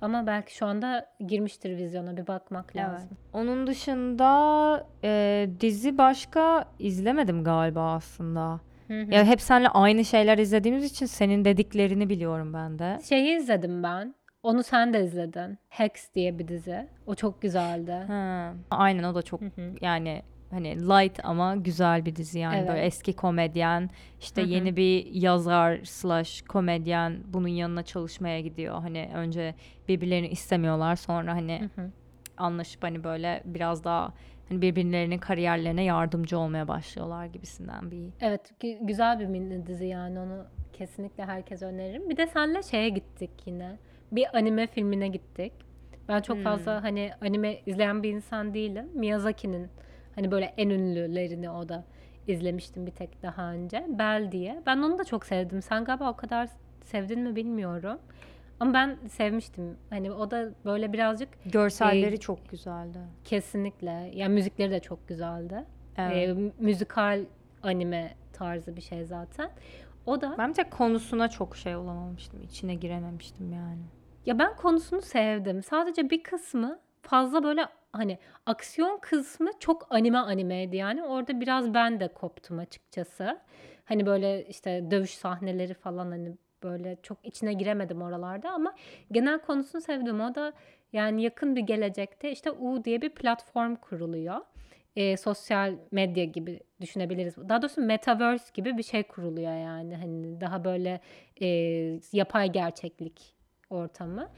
Ama 0.00 0.26
belki 0.26 0.54
şu 0.56 0.66
anda 0.66 1.06
girmiştir 1.26 1.76
vizyona 1.76 2.16
bir 2.16 2.26
bakmak 2.26 2.72
Evet. 2.74 2.88
lazım. 2.88 3.10
Onun 3.32 3.66
dışında 3.66 4.86
e, 5.04 5.50
dizi 5.60 5.98
başka 5.98 6.64
izlemedim 6.78 7.44
galiba 7.44 7.92
aslında. 7.92 8.60
Hı 8.88 9.00
hı. 9.02 9.14
Ya 9.14 9.24
hep 9.24 9.40
seninle 9.40 9.68
aynı 9.68 10.04
şeyler 10.04 10.38
izlediğimiz 10.38 10.84
için 10.84 11.06
senin 11.06 11.44
dediklerini 11.44 12.08
biliyorum 12.08 12.54
ben 12.54 12.78
de. 12.78 12.98
Şeyi 13.08 13.36
izledim 13.36 13.82
ben. 13.82 14.14
Onu 14.42 14.62
sen 14.62 14.92
de 14.92 15.04
izledin. 15.04 15.58
Hex 15.68 15.90
diye 16.14 16.38
bir 16.38 16.48
dizi. 16.48 16.88
O 17.06 17.14
çok 17.14 17.42
güzeldi. 17.42 17.92
Ha, 18.06 18.54
aynen 18.70 19.02
o 19.02 19.14
da 19.14 19.22
çok 19.22 19.40
Hı 19.40 19.44
hı. 19.46 19.74
yani 19.80 20.22
hani 20.50 20.80
light 20.80 21.20
ama 21.24 21.56
güzel 21.56 22.06
bir 22.06 22.16
dizi 22.16 22.38
yani 22.38 22.56
Evet. 22.58 22.68
böyle 22.68 22.80
eski 22.80 23.12
komedyen 23.12 23.90
işte 24.20 24.42
yeni 24.42 24.76
bir 24.76 25.06
yazar 25.06 25.80
slash 25.84 26.42
komedyen 26.42 27.20
bunun 27.26 27.48
yanına 27.48 27.82
çalışmaya 27.82 28.40
gidiyor 28.40 28.80
hani 28.80 29.10
önce 29.14 29.54
birbirlerini 29.88 30.28
istemiyorlar 30.28 30.96
sonra 30.96 31.32
hani 31.34 31.68
anlaşıp 32.36 32.82
hani 32.84 33.04
böyle 33.04 33.42
biraz 33.44 33.84
daha 33.84 34.12
hani 34.48 34.62
birbirlerinin 34.62 35.18
kariyerlerine 35.18 35.84
yardımcı 35.84 36.38
olmaya 36.38 36.68
başlıyorlar 36.68 37.26
gibisinden 37.26 37.90
bir 37.90 38.08
Evet 38.20 38.52
gü- 38.60 38.86
güzel 38.86 39.20
bir 39.20 39.26
mini 39.26 39.66
dizi 39.66 39.86
yani 39.86 40.20
onu 40.20 40.44
kesinlikle 40.72 41.24
herkese 41.24 41.66
öneririm. 41.66 42.10
Bir 42.10 42.16
de 42.16 42.26
senle 42.26 42.62
şeye 42.62 42.88
gittik 42.88 43.30
yine. 43.46 43.76
Bir 44.12 44.36
anime 44.36 44.66
filmine 44.66 45.08
gittik. 45.08 45.52
Ben 46.08 46.20
çok 46.20 46.36
Hmm. 46.36 46.44
fazla 46.44 46.82
hani 46.82 47.10
anime 47.20 47.58
izleyen 47.66 48.02
bir 48.02 48.10
insan 48.10 48.54
değilim. 48.54 48.88
Miyazaki'nin 48.94 49.68
hani 50.14 50.30
böyle 50.30 50.54
en 50.56 50.68
ünlülerini 50.70 51.50
o 51.50 51.68
da 51.68 51.84
izlemiştim 52.26 52.86
bir 52.86 52.90
tek 52.90 53.22
daha 53.22 53.52
önce. 53.52 53.86
Bell 53.88 54.32
diye. 54.32 54.62
Ben 54.66 54.76
onu 54.78 54.98
da 54.98 55.04
çok 55.04 55.26
sevdim. 55.26 55.62
Sen 55.62 55.84
galiba 55.84 56.10
o 56.10 56.16
kadar 56.16 56.48
sevdin 56.84 57.20
mi 57.20 57.36
bilmiyorum. 57.36 57.98
Ama 58.60 58.74
ben 58.74 58.98
sevmiştim. 59.08 59.76
Hani 59.90 60.12
o 60.12 60.30
da 60.30 60.48
böyle 60.64 60.92
birazcık 60.92 61.28
görselleri 61.52 62.14
Ee, 62.14 62.20
çok 62.20 62.48
güzeldi. 62.50 62.98
kesinlikle. 63.24 64.10
Yani 64.14 64.34
müzikleri 64.34 64.70
de 64.70 64.80
çok 64.80 65.08
güzeldi. 65.08 65.64
Evet. 65.96 66.36
Mü- 66.36 66.52
müzikal 66.58 67.24
anime 67.62 68.14
tarzı 68.32 68.76
bir 68.76 68.80
şey 68.80 69.04
zaten. 69.04 69.50
O 70.06 70.20
da 70.20 70.34
Ben 70.38 70.48
bir 70.48 70.54
tek 70.54 70.70
konusuna 70.70 71.28
çok 71.28 71.56
şey 71.56 71.76
olamamıştım. 71.76 72.42
içine 72.42 72.74
girememiştim 72.74 73.52
yani. 73.52 73.82
ya 74.26 74.38
ben 74.38 74.56
konusunu 74.56 75.02
sevdim. 75.02 75.62
Sadece 75.62 76.10
bir 76.10 76.22
kısmı 76.22 76.78
fazla 77.02 77.42
böyle 77.44 77.66
hani 77.92 78.18
aksiyon 78.46 78.98
kısmı 79.02 79.50
çok 79.60 79.86
anime 79.90 80.18
animeydi 80.18 80.76
yani. 80.76 81.04
Orada 81.04 81.40
biraz 81.40 81.74
ben 81.74 82.00
de 82.00 82.08
koptum 82.08 82.58
açıkçası. 82.58 83.38
Hani 83.84 84.06
böyle 84.06 84.44
işte 84.46 84.90
dövüş 84.90 85.10
sahneleri 85.14 85.74
falan 85.74 86.10
hani 86.10 86.32
böyle 86.62 86.96
çok 87.02 87.18
içine 87.22 87.52
giremedim 87.52 88.02
oralarda 88.02 88.50
ama 88.50 88.74
genel 89.12 89.38
konusunu 89.38 89.80
sevdim. 89.80 90.20
O 90.20 90.34
da 90.34 90.52
yani 90.92 91.22
yakın 91.22 91.56
bir 91.56 91.60
gelecekte 91.60 92.32
işte 92.32 92.50
U 92.50 92.84
diye 92.84 93.02
bir 93.02 93.10
platform 93.10 93.74
kuruluyor. 93.76 94.40
Ee, 94.96 95.16
sosyal 95.16 95.74
medya 95.90 96.24
gibi 96.24 96.60
düşünebiliriz. 96.80 97.36
Daha 97.48 97.62
doğrusu 97.62 97.80
metaverse 97.80 98.50
gibi 98.54 98.78
bir 98.78 98.82
şey 98.82 99.02
kuruluyor 99.02 99.52
yani. 99.52 99.96
Hani 99.96 100.40
daha 100.40 100.64
böyle 100.64 101.00
e, 101.40 101.46
yapay 102.12 102.52
gerçeklik 102.52 103.34
ortamı. 103.70 104.28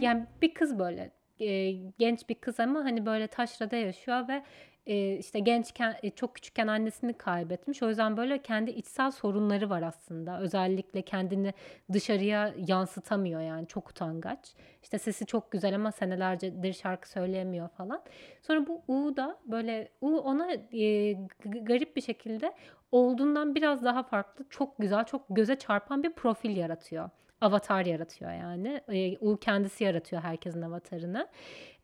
Yani 0.00 0.26
bir 0.42 0.54
kız 0.54 0.78
böyle 0.78 1.10
e, 1.40 1.70
genç 1.98 2.28
bir 2.28 2.34
kız 2.34 2.60
ama 2.60 2.84
hani 2.84 3.06
böyle 3.06 3.26
taşrada 3.26 3.76
yaşıyor 3.76 4.28
ve 4.28 4.42
e, 4.86 5.16
işte 5.16 5.38
gençken 5.40 5.96
e, 6.02 6.10
çok 6.10 6.34
küçükken 6.34 6.66
annesini 6.66 7.14
kaybetmiş. 7.14 7.82
O 7.82 7.88
yüzden 7.88 8.16
böyle 8.16 8.42
kendi 8.42 8.70
içsel 8.70 9.10
sorunları 9.10 9.70
var 9.70 9.82
aslında. 9.82 10.40
Özellikle 10.40 11.02
kendini 11.02 11.54
dışarıya 11.92 12.54
yansıtamıyor 12.56 13.40
yani 13.40 13.66
çok 13.66 13.90
utangaç. 13.90 14.54
İşte 14.82 14.98
sesi 14.98 15.26
çok 15.26 15.50
güzel 15.52 15.74
ama 15.74 15.92
senelercedir 15.92 16.72
şarkı 16.72 17.08
söyleyemiyor 17.10 17.68
falan. 17.68 18.02
Sonra 18.42 18.66
bu 18.66 18.82
U 18.88 19.16
da 19.16 19.38
böyle 19.46 19.88
U 20.00 20.18
ona 20.18 20.52
e, 20.72 21.12
garip 21.44 21.96
bir 21.96 22.02
şekilde 22.02 22.52
olduğundan 22.92 23.54
biraz 23.54 23.84
daha 23.84 24.02
farklı, 24.02 24.44
çok 24.50 24.78
güzel, 24.78 25.04
çok 25.04 25.22
göze 25.30 25.56
çarpan 25.58 26.02
bir 26.02 26.12
profil 26.12 26.56
yaratıyor. 26.56 27.10
Avatar 27.40 27.86
yaratıyor 27.86 28.32
yani. 28.32 28.80
U 29.20 29.36
kendisi 29.36 29.84
yaratıyor 29.84 30.22
herkesin 30.22 30.62
avatarını. 30.62 31.28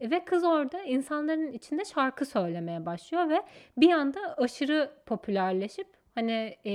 Ve 0.00 0.24
kız 0.24 0.44
orada 0.44 0.82
insanların 0.82 1.52
içinde 1.52 1.84
şarkı 1.84 2.26
söylemeye 2.26 2.86
başlıyor 2.86 3.28
ve 3.28 3.42
bir 3.76 3.92
anda 3.92 4.34
aşırı 4.36 4.90
popülerleşip 5.06 5.86
hani 6.14 6.56
e, 6.66 6.72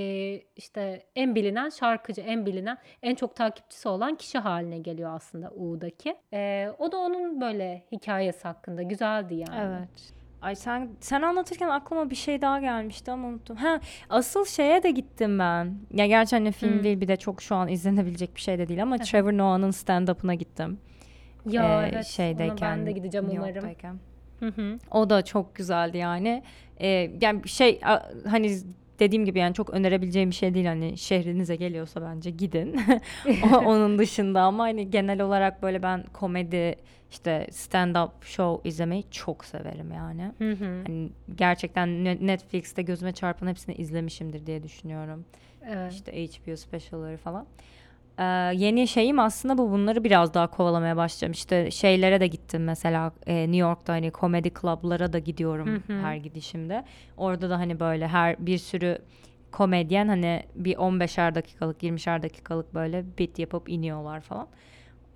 işte 0.56 1.04
en 1.16 1.36
bilinen 1.36 1.70
şarkıcı, 1.70 2.22
en 2.22 2.46
bilinen, 2.46 2.78
en 3.04 3.16
çok 3.16 3.36
takipçisi 3.36 3.88
olan 3.88 4.16
kişi 4.16 4.40
haline 4.40 4.80
geliyor 4.80 5.16
aslında 5.16 5.52
U'daki. 5.52 6.16
E, 6.34 6.70
o 6.78 6.92
da 6.92 6.98
onun 6.98 7.42
böyle 7.42 7.84
hikayesi 7.92 8.44
hakkında 8.44 8.82
güzeldi 8.82 9.36
yani. 9.36 9.78
Evet. 9.80 10.21
Ay 10.42 10.56
sen 10.56 10.90
sen 11.00 11.22
anlatırken 11.22 11.70
aklıma 11.70 12.10
bir 12.10 12.16
şey 12.16 12.42
daha 12.42 12.60
gelmişti 12.60 13.12
ama 13.12 13.28
unuttum. 13.28 13.56
Ha 13.58 13.80
asıl 14.10 14.46
şeye 14.46 14.84
de 14.84 14.92
gittim 14.92 15.40
ben. 15.40 15.76
Ya 15.94 16.08
gerçi 16.08 16.36
hani 16.36 16.52
film 16.52 16.76
Hmm. 16.78 16.84
değil 16.84 17.02
bir 17.02 17.08
de 17.08 17.18
çok 17.18 17.42
şu 17.42 17.56
an 17.56 17.68
izlenebilecek 17.68 18.36
bir 18.36 18.42
şey 18.42 18.58
de 18.60 18.68
değil 18.68 18.84
ama 18.84 18.98
Trevor 18.98 19.34
Noah'nın 19.34 19.72
stand-up'ına 19.72 20.34
gittim. 20.34 20.80
Ya 21.50 21.84
Ee, 21.86 21.90
evet, 21.94 22.06
şeydeyken, 22.06 22.56
ona 22.68 22.72
ben 22.78 22.86
de 22.86 22.92
gideceğim 22.92 23.28
umarım. 23.30 23.64
Hı 24.40 24.48
hı. 24.48 24.80
O 24.92 25.10
da 25.10 25.22
çok 25.26 25.56
güzeldi 25.56 25.98
yani. 25.98 26.44
Ee, 26.82 27.12
yani 27.22 27.48
şey 27.48 27.80
a- 27.84 28.04
hani 28.30 28.58
dediğim 29.02 29.26
gibi 29.26 29.40
yani 29.40 29.54
çok 29.54 29.70
önerebileceğim 29.70 30.30
bir 30.30 30.36
şey 30.36 30.54
değil 30.54 30.66
hani 30.66 30.98
şehrinize 30.98 31.56
geliyorsa 31.56 32.02
bence 32.02 32.30
gidin. 32.30 32.76
Onun 33.66 34.00
dışında 34.00 34.42
ama 34.42 34.64
hani 34.64 34.90
genel 34.90 35.22
olarak 35.22 35.64
böyle 35.64 35.84
ben 35.84 36.04
komedi 36.14 36.76
işte 37.12 37.48
stand-up 37.52 38.10
show 38.22 38.70
izlemeyi 38.70 39.04
çok 39.12 39.46
severim 39.46 39.92
yani. 39.92 40.32
Hı 40.38 40.52
hı. 40.52 40.84
Hani 40.88 41.10
gerçekten 41.36 42.04
Ne- 42.04 42.28
Netflix'te 42.28 42.82
gözüme 42.82 43.12
çarpan 43.12 43.48
hepsini 43.48 43.76
izlemişimdir 43.76 44.46
diye 44.46 44.64
düşünüyorum. 44.64 45.26
Evet. 45.70 45.94
İşte 45.94 46.12
HBO 46.26 46.56
specialları 46.58 47.18
falan. 47.18 47.46
Ee, 48.22 48.24
yeni 48.56 48.88
şeyim 48.88 49.20
aslında 49.20 49.58
bu. 49.58 49.72
Bunları 49.72 50.04
biraz 50.04 50.34
daha 50.34 50.48
kovalamaya 50.48 50.98
başlayacağım. 50.98 51.32
İşte 51.32 51.72
şeylere 51.72 52.20
de 52.20 52.28
gittim 52.28 52.64
mesela 52.64 53.12
e, 53.28 53.36
New 53.42 53.58
York'ta 53.58 53.94
hani 53.94 54.12
komedi 54.12 54.52
club'lara 54.62 55.14
da 55.14 55.20
gidiyorum 55.20 55.68
Hı 55.68 55.94
hı. 55.94 56.00
her 56.02 56.16
gidişimde. 56.16 56.84
Orada 57.18 57.50
da 57.50 57.60
hani 57.60 57.80
böyle 57.80 58.08
her 58.08 58.46
bir 58.46 58.58
sürü 58.58 58.98
komedyen 59.52 60.08
hani 60.08 60.44
bir 60.56 60.76
15'er 60.76 61.36
dakikalık 61.36 61.84
20'şer 61.84 62.24
dakikalık 62.24 62.74
böyle 62.74 63.06
bit 63.18 63.40
yapıp 63.40 63.70
iniyorlar 63.70 64.22
falan. 64.22 64.48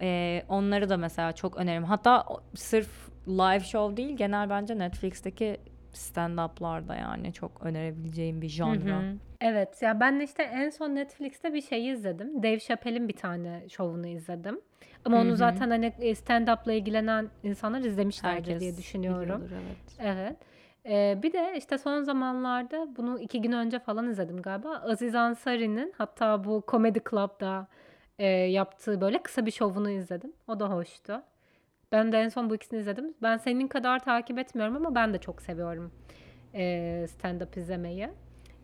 Ee, 0.02 0.44
onları 0.50 0.90
da 0.90 0.98
mesela 0.98 1.32
çok 1.32 1.58
öneririm. 1.58 1.84
Hatta 1.84 2.24
o- 2.30 2.42
sırf 2.56 2.90
live 3.28 3.60
show 3.64 3.98
değil 3.98 4.18
genel 4.18 4.50
bence 4.50 4.78
Netflix'teki 4.80 5.58
stand-up'larda 5.94 7.00
yani 7.00 7.34
çok 7.34 7.52
önerebileceğim 7.62 8.42
bir 8.42 8.48
Hı 8.48 8.52
janra. 8.52 9.00
hı. 9.02 9.18
Evet 9.48 9.82
ya 9.82 10.00
ben 10.00 10.20
de 10.20 10.24
işte 10.24 10.44
en 10.44 10.70
son 10.70 10.96
Netflix'te 10.96 11.54
bir 11.54 11.62
şey 11.62 11.90
izledim. 11.90 12.44
Dave 12.44 12.60
Chappelle'in 12.60 13.08
bir 13.08 13.16
tane 13.16 13.70
şovunu 13.70 14.08
izledim. 14.08 14.62
Ama 15.06 15.18
Hı 15.18 15.22
onu 15.22 15.32
hı. 15.32 15.36
zaten 15.36 15.70
hani 15.70 15.94
e, 16.00 16.16
stand-up'la 16.16 16.74
ilgilenen 16.74 17.30
insanlar 17.44 17.82
izlemişlerdir 17.82 18.38
Herkes 18.38 18.60
diye 18.60 18.78
düşünüyorum. 18.78 19.22
biliyordur, 19.22 19.52
evet. 19.52 20.16
Evet. 20.18 20.38
Ee, 20.86 21.20
bir 21.24 21.34
de 21.34 21.54
işte 21.58 21.78
son 21.78 22.04
zamanlarda 22.04 22.96
bunu 22.98 23.20
iki 23.20 23.42
gün 23.42 23.52
önce 23.52 23.80
falan 23.80 24.10
izledim 24.10 24.42
galiba. 24.42 24.70
Aziz 24.70 25.16
Ansari'nin 25.16 25.94
hatta 25.98 26.44
bu 26.44 26.64
Comedy 26.68 27.00
Club'da 27.10 27.68
e, 28.20 28.28
yaptığı 28.28 29.02
böyle 29.02 29.24
kısa 29.24 29.46
bir 29.46 29.52
şovunu 29.52 29.90
izledim. 29.90 30.34
O 30.48 30.60
da 30.60 30.70
hoştu. 30.70 31.22
Ben 31.92 32.12
de 32.12 32.20
en 32.20 32.30
son 32.30 32.50
bu 32.50 32.56
ikisini 32.56 32.80
izledim. 32.80 33.14
Ben 33.22 33.38
senin 33.38 33.68
kadar 33.68 34.04
takip 34.04 34.40
etmiyorum 34.40 34.76
ama 34.76 34.96
ben 34.96 35.14
de 35.14 35.18
çok 35.18 35.42
seviyorum 35.42 35.92
e, 36.54 36.62
stand-up 37.08 37.60
izlemeyi. 37.60 38.10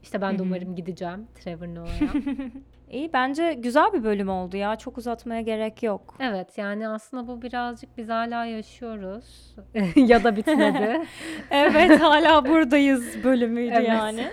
İşte 0.04 0.22
ben 0.22 0.40
de 0.40 0.44
umarım 0.44 0.76
gideceğim 0.76 1.28
Trevor 1.36 1.68
Noah'ya. 1.68 2.10
İyi 2.92 3.14
bence 3.14 3.54
güzel 3.54 3.94
bir 3.94 4.04
bölüm 4.04 4.30
oldu 4.30 4.58
ya. 4.58 4.76
Çok 4.76 4.98
uzatmaya 4.98 5.42
gerek 5.42 5.84
yok. 5.84 6.16
Evet 6.20 6.58
yani 6.58 6.88
aslında 6.88 7.28
bu 7.28 7.42
birazcık 7.42 7.98
biz 7.98 8.10
hala 8.10 8.46
yaşıyoruz. 8.46 9.56
ya 9.96 10.24
da 10.24 10.36
bitmedi. 10.36 11.02
Evet 11.52 12.02
hala 12.02 12.46
buradayız 12.46 13.24
bölümüydü 13.24 13.74
Evet. 13.76 13.88
yani. 13.90 14.28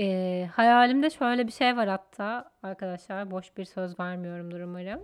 Ee, 0.00 0.48
hayalimde 0.52 1.10
şöyle 1.10 1.46
bir 1.46 1.52
şey 1.52 1.76
var 1.76 1.88
hatta 1.88 2.50
arkadaşlar 2.62 3.30
boş 3.30 3.56
bir 3.56 3.64
söz 3.64 4.00
vermiyorumdur 4.00 4.60
umarım. 4.60 5.00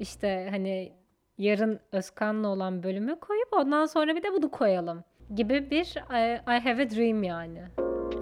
işte 0.00 0.48
hani 0.50 0.92
yarın 1.38 1.80
Özkan'la 1.92 2.48
olan 2.48 2.82
bölümü 2.82 3.20
koyup 3.20 3.48
ondan 3.52 3.86
sonra 3.86 4.16
bir 4.16 4.22
de 4.22 4.32
bunu 4.32 4.50
koyalım 4.50 5.04
gibi 5.34 5.70
bir 5.70 5.94
I, 6.10 6.34
I 6.34 6.60
have 6.60 6.82
a 6.82 6.90
dream 6.90 7.22
yani. 7.22 7.62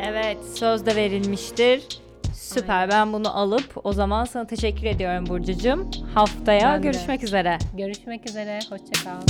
Evet 0.01 0.39
söz 0.55 0.87
de 0.87 0.97
verilmiştir. 0.97 1.83
Süper 2.35 2.75
Aynen. 2.81 2.91
ben 2.91 3.13
bunu 3.13 3.37
alıp 3.39 3.75
o 3.85 3.93
zaman 3.93 4.25
sana 4.25 4.47
teşekkür 4.47 4.85
ediyorum 4.87 5.27
Burcucuğum. 5.27 5.87
Haftaya 6.15 6.61
Ben 6.73 6.83
de. 6.83 6.87
görüşmek 6.87 7.25
üzere. 7.25 7.59
Görüşmek 7.77 8.29
üzere, 8.29 8.59
hoşça 8.71 9.05
kal. 9.05 9.21